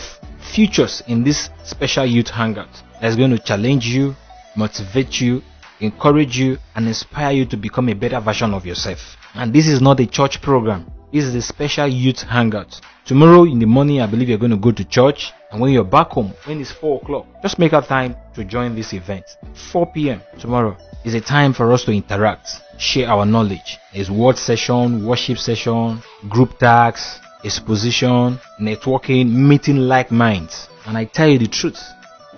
futures 0.53 1.03
in 1.07 1.25
this 1.25 1.51
special 1.65 2.05
youth 2.05 2.29
hangout 2.29 2.69
that's 3.01 3.17
going 3.17 3.31
to 3.31 3.39
challenge 3.39 3.87
you, 3.87 4.15
motivate 4.57 5.21
you, 5.21 5.43
encourage 5.81 6.39
you, 6.39 6.59
and 6.77 6.87
inspire 6.87 7.33
you 7.33 7.47
to 7.47 7.57
become 7.57 7.89
a 7.89 7.95
better 7.95 8.21
version 8.21 8.53
of 8.55 8.67
yourself. 8.67 9.17
And 9.35 9.53
this 9.53 9.67
is 9.67 9.81
not 9.81 10.01
a 10.01 10.07
church 10.07 10.43
program. 10.43 10.91
This 11.13 11.25
is 11.25 11.35
a 11.35 11.43
special 11.43 11.87
youth 11.87 12.23
hangout. 12.23 12.81
Tomorrow 13.05 13.45
in 13.45 13.59
the 13.59 13.67
morning, 13.67 14.01
I 14.01 14.07
believe 14.07 14.29
you're 14.29 14.39
going 14.39 14.51
to 14.51 14.57
go 14.57 14.73
to 14.73 14.85
church. 14.85 15.33
And 15.55 15.61
when 15.61 15.73
you're 15.73 15.85
back 15.85 16.09
home, 16.09 16.33
when 16.47 16.61
it's 16.61 16.73
4 16.73 17.01
o'clock, 17.01 17.27
just 17.41 17.61
make 17.61 17.73
up 17.73 17.87
time 17.87 18.17
to 18.35 18.43
join 18.43 18.75
this 18.75 18.93
event. 18.93 19.25
4 19.71 19.87
p.m. 19.93 20.21
tomorrow 20.41 20.77
is 21.05 21.15
a 21.15 21.21
time 21.21 21.53
for 21.53 21.73
us 21.73 21.85
to 21.85 21.93
interact, 21.93 22.61
share 22.77 23.09
our 23.09 23.25
knowledge. 23.25 23.79
There's 23.93 24.11
word 24.11 24.37
session, 24.37 25.07
worship 25.07 25.39
session, 25.39 26.03
group 26.29 26.59
tasks, 26.59 27.21
exposition, 27.45 28.41
networking, 28.61 29.31
meeting 29.31 29.77
like 29.77 30.11
minds. 30.11 30.67
And 30.87 30.99
I 30.99 31.05
tell 31.05 31.29
you 31.29 31.39
the 31.39 31.47
truth, 31.47 31.81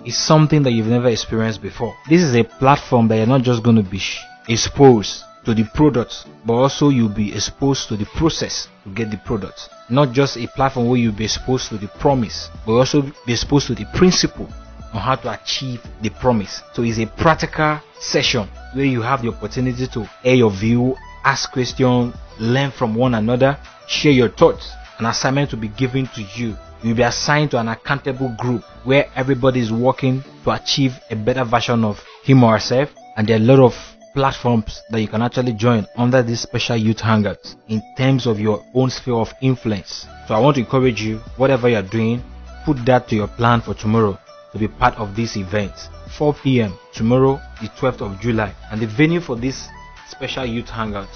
it's 0.04 0.18
something 0.18 0.62
that 0.64 0.72
you've 0.72 0.86
never 0.86 1.08
experienced 1.08 1.62
before. 1.62 1.96
This 2.10 2.22
is 2.22 2.36
a 2.36 2.44
platform 2.44 3.08
that 3.08 3.16
you're 3.16 3.26
not 3.26 3.40
just 3.40 3.62
going 3.62 3.76
to 3.76 3.82
be 3.82 4.02
exposed 4.46 5.24
to 5.46 5.54
the 5.54 5.64
product, 5.64 6.26
but 6.44 6.54
also 6.54 6.90
you'll 6.90 7.08
be 7.08 7.32
exposed 7.32 7.88
to 7.88 7.96
the 7.96 8.04
process 8.04 8.68
to 8.84 8.90
get 8.90 9.10
the 9.10 9.16
product. 9.18 9.68
Not 9.88 10.12
just 10.12 10.36
a 10.36 10.46
platform 10.48 10.88
where 10.88 10.98
you'll 10.98 11.12
be 11.12 11.24
exposed 11.24 11.68
to 11.68 11.78
the 11.78 11.86
promise, 11.86 12.50
but 12.66 12.72
also 12.72 13.02
be 13.24 13.32
exposed 13.32 13.68
to 13.68 13.74
the 13.74 13.86
principle 13.94 14.48
on 14.92 15.00
how 15.00 15.14
to 15.14 15.40
achieve 15.40 15.80
the 16.02 16.10
promise. 16.10 16.62
So 16.74 16.82
it's 16.82 16.98
a 16.98 17.06
practical 17.06 17.80
session 18.00 18.48
where 18.74 18.84
you 18.84 19.00
have 19.02 19.22
the 19.22 19.28
opportunity 19.28 19.86
to 19.86 20.08
air 20.24 20.34
your 20.34 20.50
view, 20.50 20.96
ask 21.24 21.52
questions, 21.52 22.14
learn 22.40 22.72
from 22.72 22.96
one 22.96 23.14
another, 23.14 23.56
share 23.86 24.12
your 24.12 24.28
thoughts. 24.28 24.72
An 24.98 25.06
assignment 25.06 25.52
will 25.52 25.60
be 25.60 25.68
given 25.68 26.08
to 26.08 26.22
you. 26.34 26.56
You'll 26.82 26.96
be 26.96 27.02
assigned 27.02 27.52
to 27.52 27.58
an 27.58 27.68
accountable 27.68 28.34
group 28.36 28.62
where 28.84 29.08
everybody 29.14 29.60
is 29.60 29.72
working 29.72 30.24
to 30.44 30.50
achieve 30.50 30.98
a 31.10 31.14
better 31.16 31.44
version 31.44 31.84
of 31.84 32.02
him 32.24 32.42
or 32.42 32.54
herself. 32.54 32.92
And 33.16 33.28
there 33.28 33.36
are 33.36 33.40
a 33.40 33.44
lot 33.44 33.60
of 33.60 33.95
platforms 34.16 34.82
that 34.88 35.02
you 35.02 35.06
can 35.08 35.20
actually 35.20 35.52
join 35.52 35.86
under 35.94 36.22
this 36.22 36.40
special 36.40 36.74
youth 36.74 37.00
hangout 37.00 37.54
in 37.68 37.82
terms 37.98 38.26
of 38.26 38.40
your 38.40 38.64
own 38.72 38.88
sphere 38.88 39.16
of 39.16 39.30
influence. 39.42 40.06
So 40.26 40.34
I 40.34 40.40
want 40.40 40.54
to 40.54 40.62
encourage 40.62 41.02
you, 41.02 41.18
whatever 41.36 41.68
you're 41.68 41.82
doing, 41.82 42.24
put 42.64 42.82
that 42.86 43.08
to 43.08 43.14
your 43.14 43.28
plan 43.28 43.60
for 43.60 43.74
tomorrow 43.74 44.18
to 44.52 44.58
be 44.58 44.68
part 44.68 44.94
of 44.94 45.14
this 45.14 45.36
event. 45.36 45.74
4 46.16 46.32
p.m. 46.32 46.72
tomorrow, 46.94 47.38
the 47.60 47.68
12th 47.68 48.00
of 48.00 48.18
July. 48.18 48.54
And 48.70 48.80
the 48.80 48.86
venue 48.86 49.20
for 49.20 49.36
this 49.36 49.68
special 50.08 50.46
youth 50.46 50.70
hangout 50.70 51.10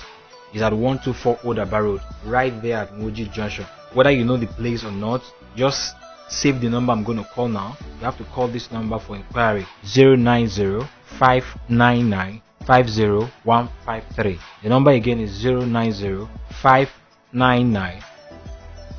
is 0.53 0.61
at 0.61 0.75
124 0.75 1.39
Old 1.43 1.59
Aba 1.59 1.83
Road, 1.83 2.03
right 2.27 2.53
there 2.61 2.77
at 2.77 2.93
Woji 2.93 3.33
Junction. 3.33 3.65
Whether 3.95 4.11
you 4.11 4.27
know 4.27 4.37
the 4.37 4.47
place 4.47 4.85
or 4.85 4.93
not, 4.93 5.23
just 5.57 5.95
save 6.29 6.61
the 6.61 6.69
number 6.69 6.93
I'm 6.93 7.03
going 7.03 7.17
to 7.17 7.25
call 7.25 7.49
now. 7.49 7.79
You 7.99 8.05
have 8.05 8.19
to 8.19 8.25
call 8.25 8.49
this 8.49 8.71
number 8.71 8.99
for 8.99 9.17
inquiry 9.17 9.67
090 9.97 10.87
599 11.19 12.43
50153. 12.67 14.39
The 14.63 14.69
number 14.69 14.91
again 14.93 15.21
is 15.21 15.45
090 15.45 16.29
599 16.63 18.03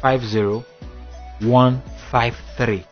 50153. 0.01 2.85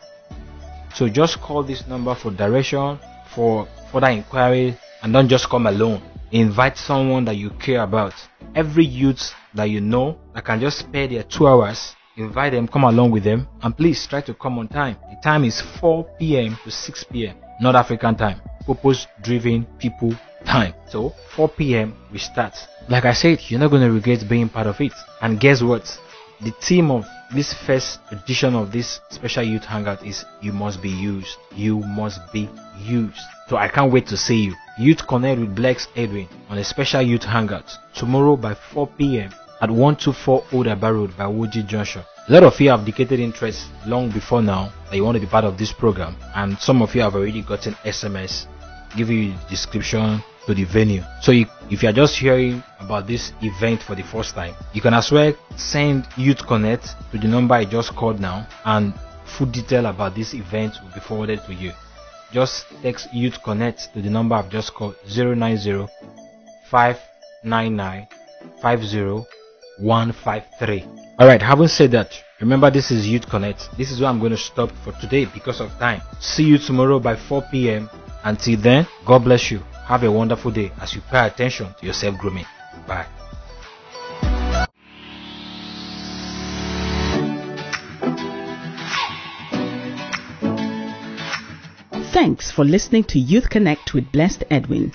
So 0.94 1.08
just 1.08 1.40
call 1.40 1.62
this 1.62 1.86
number 1.86 2.14
for 2.14 2.30
direction, 2.30 2.98
for 3.34 3.66
further 3.92 4.10
inquiry, 4.10 4.76
and 5.02 5.12
don't 5.12 5.28
just 5.28 5.48
come 5.48 5.66
alone. 5.66 6.02
Invite 6.32 6.76
someone 6.76 7.24
that 7.24 7.36
you 7.36 7.50
care 7.50 7.82
about. 7.82 8.14
Every 8.54 8.84
youth 8.84 9.34
that 9.54 9.64
you 9.64 9.80
know 9.80 10.18
that 10.34 10.44
can 10.44 10.60
just 10.60 10.78
spare 10.78 11.08
their 11.08 11.24
two 11.24 11.48
hours, 11.48 11.96
invite 12.16 12.52
them, 12.52 12.68
come 12.68 12.84
along 12.84 13.10
with 13.10 13.24
them, 13.24 13.48
and 13.62 13.76
please 13.76 14.06
try 14.06 14.20
to 14.22 14.34
come 14.34 14.58
on 14.58 14.68
time. 14.68 14.96
The 15.10 15.16
time 15.22 15.44
is 15.44 15.60
4 15.60 16.04
p.m. 16.18 16.56
to 16.64 16.70
6 16.70 17.04
p.m. 17.04 17.36
North 17.60 17.76
African 17.76 18.16
time. 18.16 18.40
Purpose 18.66 19.06
driven 19.22 19.66
people 19.78 20.14
time. 20.44 20.74
So 20.88 21.12
4 21.36 21.48
p.m. 21.50 21.94
we 22.12 22.18
start. 22.18 22.54
Like 22.88 23.04
I 23.04 23.12
said, 23.12 23.38
you're 23.48 23.60
not 23.60 23.70
going 23.70 23.82
to 23.82 23.92
regret 23.92 24.28
being 24.28 24.48
part 24.48 24.66
of 24.66 24.80
it. 24.80 24.92
And 25.20 25.38
guess 25.38 25.62
what? 25.62 25.84
The 26.40 26.52
theme 26.62 26.90
of 26.90 27.04
this 27.34 27.52
first 27.52 28.00
edition 28.10 28.54
of 28.54 28.72
this 28.72 29.00
special 29.10 29.44
youth 29.44 29.64
hangout 29.64 30.04
is 30.04 30.24
you 30.40 30.52
must 30.52 30.82
be 30.82 30.88
used. 30.88 31.36
You 31.54 31.80
must 31.80 32.20
be 32.32 32.48
used. 32.78 33.20
So 33.48 33.56
I 33.56 33.68
can't 33.68 33.92
wait 33.92 34.06
to 34.06 34.16
see 34.16 34.44
you. 34.44 34.54
Youth 34.78 35.06
Konnect 35.06 35.38
with 35.38 35.54
Blessed 35.54 35.90
Edwin 35.96 36.28
on 36.48 36.56
a 36.58 36.64
special 36.64 37.02
youth 37.02 37.24
hangout 37.24 37.70
tomorrow 37.94 38.36
by 38.36 38.54
4 38.54 38.86
p.m. 38.86 39.30
at 39.60 39.70
124 39.70 40.44
Old 40.52 40.68
Aba 40.68 40.92
Road 40.92 41.16
by 41.16 41.24
Woji 41.24 41.66
Junction. 41.66 42.02
A 42.28 42.32
lot 42.32 42.44
of 42.44 42.60
you 42.60 42.70
have 42.70 42.80
indicated 42.80 43.20
interest 43.20 43.66
long 43.86 44.10
before 44.10 44.42
now 44.42 44.72
that 44.88 44.96
you 44.96 45.04
want 45.04 45.16
to 45.16 45.20
be 45.20 45.26
part 45.26 45.44
of 45.44 45.58
this 45.58 45.72
program, 45.72 46.16
and 46.34 46.58
some 46.58 46.82
of 46.82 46.94
you 46.94 47.02
have 47.02 47.14
already 47.14 47.42
gotten 47.42 47.74
SMS 47.84 48.46
giving 48.96 49.18
you 49.18 49.32
the 49.32 49.48
description 49.48 50.22
to 50.46 50.54
the 50.54 50.64
venue. 50.64 51.02
So 51.20 51.32
you, 51.32 51.46
if 51.70 51.82
you 51.82 51.88
are 51.88 51.92
just 51.92 52.16
hearing 52.16 52.62
about 52.78 53.06
this 53.06 53.32
event 53.42 53.82
for 53.82 53.94
the 53.94 54.02
first 54.02 54.34
time, 54.34 54.54
you 54.72 54.80
can 54.80 54.94
as 54.94 55.10
well 55.12 55.34
send 55.56 56.06
Youth 56.16 56.38
Konnect 56.38 56.94
to 57.10 57.18
the 57.18 57.28
number 57.28 57.54
I 57.54 57.64
just 57.64 57.94
called 57.94 58.20
now, 58.20 58.46
and 58.64 58.94
full 59.24 59.46
detail 59.46 59.86
about 59.86 60.14
this 60.14 60.34
event 60.34 60.74
will 60.82 60.94
be 60.94 61.00
forwarded 61.00 61.44
to 61.44 61.54
you. 61.54 61.72
Just 62.32 62.66
text 62.82 63.12
Youth 63.12 63.42
Konnect 63.42 63.92
to 63.92 64.00
the 64.00 64.10
number 64.10 64.34
I've 64.36 64.50
just 64.50 64.72
called 64.72 64.94
090 65.06 65.86
599 66.70 68.08
50153. 69.80 70.84
Alright, 71.20 71.42
having 71.42 71.68
said 71.68 71.90
that, 71.92 72.12
remember 72.40 72.70
this 72.70 72.90
is 72.90 73.06
Youth 73.06 73.26
Konnect. 73.26 73.76
This 73.76 73.90
is 73.90 74.00
where 74.00 74.08
I'm 74.08 74.18
going 74.18 74.32
to 74.32 74.36
stop 74.36 74.70
for 74.84 74.92
today 75.00 75.26
because 75.26 75.60
of 75.60 75.70
time. 75.78 76.02
See 76.20 76.44
you 76.44 76.58
tomorrow 76.58 76.98
by 76.98 77.16
4 77.16 77.44
p.m. 77.50 77.90
Until 78.24 78.58
then, 78.60 78.86
God 79.06 79.24
bless 79.24 79.50
you. 79.50 79.58
Have 79.86 80.04
a 80.04 80.12
wonderful 80.12 80.50
day 80.50 80.70
as 80.80 80.94
you 80.94 81.00
pay 81.10 81.26
attention 81.26 81.74
to 81.78 81.84
your 81.84 81.94
self 81.94 82.16
grooming. 82.18 82.46
Bye. 82.86 83.06
Thanks 92.12 92.50
for 92.50 92.64
listening 92.64 93.04
to 93.04 93.18
Youth 93.18 93.48
Konnect 93.48 93.94
with 93.94 94.12
Blessed 94.12 94.44
Edwin. 94.50 94.92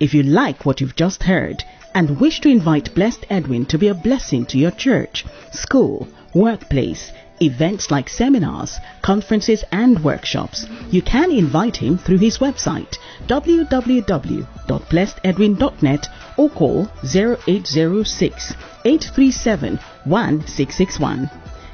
If 0.00 0.12
you 0.12 0.22
like 0.22 0.66
what 0.66 0.80
you've 0.80 0.96
just 0.96 1.22
heard 1.22 1.64
and 1.98 2.18
wish 2.20 2.40
to 2.40 2.48
invite 2.48 2.94
Blessed 2.94 3.26
Edwin 3.28 3.66
to 3.66 3.76
be 3.76 3.88
a 3.88 3.94
blessing 3.94 4.46
to 4.46 4.56
your 4.56 4.70
church, 4.70 5.26
school, 5.50 6.06
workplace, 6.32 7.10
events 7.42 7.90
like 7.90 8.08
seminars, 8.08 8.78
conferences, 9.02 9.64
and 9.72 10.04
workshops, 10.04 10.64
you 10.92 11.02
can 11.02 11.32
invite 11.32 11.76
him 11.76 11.98
through 11.98 12.18
his 12.18 12.38
website 12.38 12.98
www.blessededwin.net 13.26 16.08
or 16.36 16.48
call 16.50 16.88
0806 17.02 18.54
837 18.84 19.76
1661. 20.04 21.28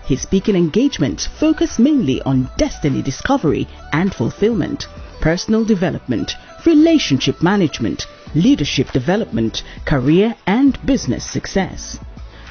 His 0.07 0.23
speaking 0.23 0.57
engagements 0.57 1.27
focus 1.27 1.79
mainly 1.79 2.23
on 2.23 2.49
destiny 2.57 3.03
discovery 3.03 3.69
and 3.93 4.15
fulfillment, 4.15 4.87
personal 5.21 5.67
development, 5.67 6.35
relationship 6.65 7.43
management, 7.43 8.07
leadership 8.35 8.91
development, 8.93 9.63
career 9.85 10.35
and 10.47 10.85
business 10.87 11.25
success. 11.25 11.99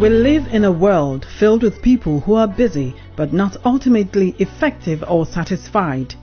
We 0.00 0.08
live 0.10 0.46
in 0.54 0.64
a 0.64 0.70
world 0.70 1.26
filled 1.40 1.64
with 1.64 1.82
people 1.82 2.20
who 2.20 2.34
are 2.34 2.46
busy 2.46 2.94
but 3.16 3.32
not 3.32 3.56
ultimately 3.64 4.36
effective 4.38 5.02
or 5.08 5.26
satisfied. 5.26 6.14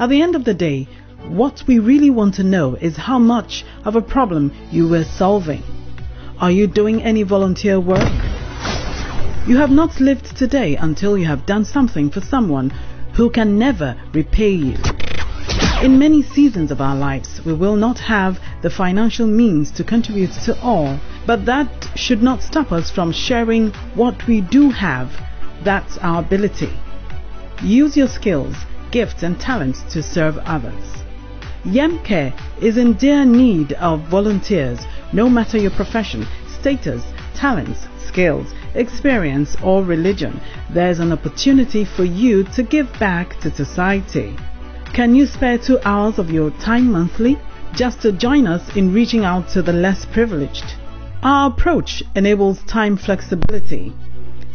At 0.00 0.08
the 0.08 0.22
end 0.22 0.34
of 0.34 0.44
the 0.44 0.54
day, 0.54 0.88
what 1.28 1.62
we 1.66 1.78
really 1.78 2.08
want 2.08 2.32
to 2.36 2.42
know 2.42 2.74
is 2.74 2.96
how 2.96 3.18
much 3.18 3.66
of 3.84 3.96
a 3.96 4.00
problem 4.00 4.50
you 4.70 4.88
were 4.88 5.04
solving. 5.04 5.62
Are 6.38 6.50
you 6.50 6.66
doing 6.66 7.02
any 7.02 7.22
volunteer 7.22 7.78
work? 7.78 8.10
You 9.46 9.58
have 9.58 9.70
not 9.70 10.00
lived 10.00 10.34
today 10.38 10.74
until 10.76 11.18
you 11.18 11.26
have 11.26 11.44
done 11.44 11.66
something 11.66 12.08
for 12.08 12.22
someone 12.22 12.70
who 13.12 13.28
can 13.28 13.58
never 13.58 13.94
repay 14.14 14.48
you. 14.52 14.78
In 15.82 15.98
many 15.98 16.22
seasons 16.22 16.70
of 16.70 16.80
our 16.80 16.96
lives, 16.96 17.44
we 17.44 17.52
will 17.52 17.76
not 17.76 17.98
have 17.98 18.40
the 18.62 18.70
financial 18.70 19.26
means 19.26 19.70
to 19.72 19.84
contribute 19.84 20.32
to 20.46 20.58
all, 20.62 20.98
but 21.26 21.44
that 21.44 21.90
should 21.94 22.22
not 22.22 22.42
stop 22.42 22.72
us 22.72 22.90
from 22.90 23.12
sharing 23.12 23.68
what 23.94 24.26
we 24.26 24.40
do 24.40 24.70
have. 24.70 25.10
That's 25.62 25.98
our 25.98 26.22
ability. 26.22 26.72
Use 27.62 27.98
your 27.98 28.08
skills, 28.08 28.56
gifts, 28.90 29.22
and 29.22 29.40
talents 29.40 29.82
to 29.92 30.02
serve 30.02 30.38
others. 30.38 31.04
Yemcare 31.64 32.32
is 32.62 32.76
in 32.76 32.94
dear 32.94 33.24
need 33.24 33.74
of 33.74 34.00
volunteers, 34.08 34.80
no 35.12 35.28
matter 35.28 35.58
your 35.58 35.70
profession, 35.72 36.26
status, 36.48 37.02
talents, 37.34 37.86
skills, 37.98 38.54
experience, 38.74 39.56
or 39.62 39.84
religion. 39.84 40.40
There's 40.70 41.00
an 41.00 41.12
opportunity 41.12 41.84
for 41.84 42.04
you 42.04 42.44
to 42.54 42.62
give 42.62 42.90
back 42.98 43.38
to 43.40 43.54
society. 43.54 44.36
Can 44.92 45.14
you 45.14 45.26
spare 45.26 45.58
two 45.58 45.78
hours 45.84 46.18
of 46.18 46.30
your 46.30 46.50
time 46.50 46.90
monthly 46.90 47.38
just 47.72 48.02
to 48.02 48.12
join 48.12 48.46
us 48.46 48.74
in 48.74 48.92
reaching 48.92 49.24
out 49.24 49.48
to 49.50 49.62
the 49.62 49.72
less 49.72 50.04
privileged? 50.04 50.74
Our 51.22 51.50
approach 51.50 52.02
enables 52.16 52.62
time 52.62 52.96
flexibility. 52.96 53.92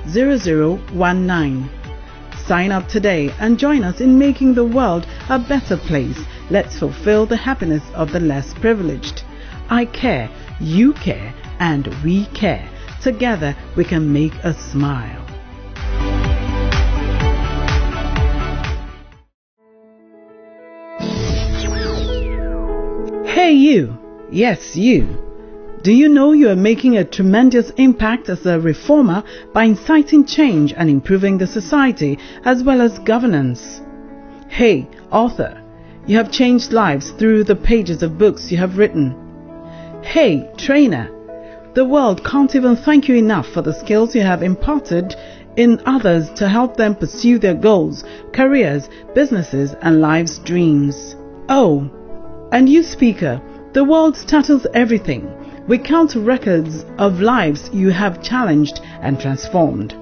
0019 0.07 1.71
Sign 2.47 2.73
up 2.73 2.89
today 2.89 3.31
and 3.41 3.59
join 3.59 3.85
us 3.85 4.01
in 4.01 4.19
making 4.19 4.55
the 4.55 4.65
world 4.65 5.07
a 5.29 5.39
better 5.39 5.77
place. 5.77 6.19
Let's 6.51 6.79
fulfill 6.79 7.27
the 7.27 7.37
happiness 7.37 7.83
of 7.95 8.11
the 8.11 8.21
less 8.21 8.55
privileged. 8.55 9.23
I 9.69 9.85
care, 9.85 10.31
you 10.59 10.95
care, 10.95 11.35
and 11.59 11.89
we 12.03 12.25
care. 12.27 12.67
Together 13.03 13.55
we 13.77 13.85
can 13.85 14.11
make 14.13 14.35
a 14.45 14.55
smile. 14.55 15.28
You! 23.69 23.99
Yes, 24.31 24.77
you! 24.77 25.07
Do 25.83 25.93
you 25.93 26.09
know 26.09 26.33
you 26.33 26.49
are 26.49 26.57
making 26.57 26.97
a 26.97 27.05
tremendous 27.05 27.71
impact 27.77 28.29
as 28.29 28.45
a 28.47 28.59
reformer 28.59 29.23
by 29.53 29.65
inciting 29.65 30.25
change 30.25 30.73
and 30.77 30.89
improving 30.91 31.39
the 31.39 31.47
society 31.47 32.19
as 32.45 32.65
well 32.65 32.81
as 32.81 32.99
governance? 33.01 33.81
Hey, 34.49 34.89
author, 35.13 35.63
you 36.07 36.17
have 36.17 36.33
changed 36.33 36.73
lives 36.73 37.11
through 37.11 37.45
the 37.45 37.57
pages 37.57 38.03
of 38.03 38.19
books 38.19 38.51
you 38.51 38.57
have 38.57 38.79
written. 38.79 39.15
Hey, 40.03 40.51
trainer, 40.57 41.11
the 41.75 41.85
world 41.85 42.25
can't 42.25 42.55
even 42.57 42.75
thank 42.75 43.07
you 43.07 43.17
enough 43.17 43.49
for 43.49 43.63
the 43.63 43.79
skills 43.79 44.15
you 44.15 44.23
have 44.23 44.43
imparted 44.43 45.15
in 45.57 45.81
others 45.85 46.31
to 46.31 46.49
help 46.49 46.77
them 46.77 46.95
pursue 46.95 47.39
their 47.39 47.55
goals, 47.55 48.03
careers, 48.33 48.89
businesses, 49.15 49.75
and 49.83 50.01
life's 50.01 50.39
dreams. 50.39 51.15
Oh, 51.49 51.91
and 52.51 52.69
you 52.69 52.83
speaker, 52.83 53.43
the 53.79 53.85
world 53.85 54.17
startles 54.17 54.67
everything. 54.75 55.23
We 55.69 55.79
count 55.79 56.17
records 56.17 56.85
of 56.99 57.21
lives 57.21 57.71
you 57.73 57.91
have 57.91 58.21
challenged 58.21 58.81
and 59.03 59.21
transformed. 59.21 59.95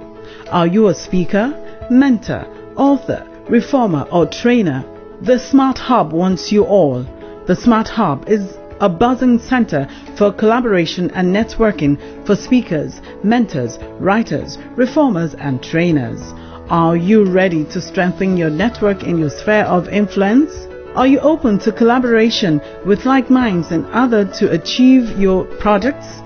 Are 0.51 0.67
you 0.67 0.89
a 0.89 0.95
speaker, 0.95 1.53
mentor, 1.91 2.47
author, 2.77 3.29
reformer, 3.51 4.07
or 4.11 4.25
trainer? 4.25 4.83
The 5.21 5.39
Smart 5.39 5.77
Hub 5.77 6.15
wants 6.15 6.51
you 6.51 6.65
all. 6.65 7.05
The 7.47 7.55
Smart 7.55 7.87
Hub 7.87 8.27
is 8.31 8.57
a 8.81 8.89
buzzing 8.89 9.39
center 9.41 9.87
for 10.17 10.33
collaboration 10.33 11.11
and 11.11 11.37
networking 11.37 11.99
for 12.25 12.35
speakers, 12.35 13.03
mentors, 13.23 13.79
writers, 14.01 14.57
reformers, 14.75 15.35
and 15.35 15.63
trainers. 15.63 16.23
Are 16.71 16.97
you 16.97 17.27
ready 17.27 17.67
to 17.67 17.83
strengthen 17.83 18.39
your 18.39 18.49
network 18.49 19.03
in 19.03 19.19
your 19.19 19.29
sphere 19.29 19.65
of 19.65 19.91
influence? 19.91 20.67
Are 20.97 21.07
you 21.07 21.21
open 21.21 21.59
to 21.59 21.73
collaboration 21.73 22.63
with 22.87 23.05
like 23.05 23.29
minds 23.29 23.71
and 23.71 23.85
others 23.93 24.39
to 24.39 24.51
achieve 24.51 25.19
your 25.19 25.45
projects? 25.45 26.23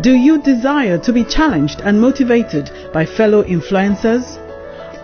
Do 0.00 0.14
you 0.14 0.40
desire 0.40 0.96
to 1.00 1.12
be 1.12 1.24
challenged 1.24 1.82
and 1.82 2.00
motivated 2.00 2.70
by 2.90 3.04
fellow 3.04 3.44
influencers? 3.44 4.38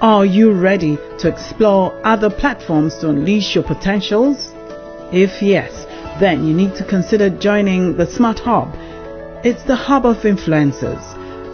Are 0.01 0.25
you 0.25 0.53
ready 0.53 0.97
to 1.19 1.29
explore 1.29 1.93
other 2.03 2.31
platforms 2.31 2.97
to 3.01 3.11
unleash 3.11 3.55
your 3.55 3.63
potentials? 3.63 4.55
If 5.13 5.43
yes, 5.43 5.85
then 6.19 6.47
you 6.47 6.55
need 6.55 6.75
to 6.77 6.85
consider 6.85 7.29
joining 7.29 7.99
the 7.99 8.07
Smart 8.07 8.39
Hub. 8.39 8.75
It's 9.45 9.65
the 9.65 9.77
hub 9.77 10.07
of 10.07 10.17
influencers. 10.23 11.03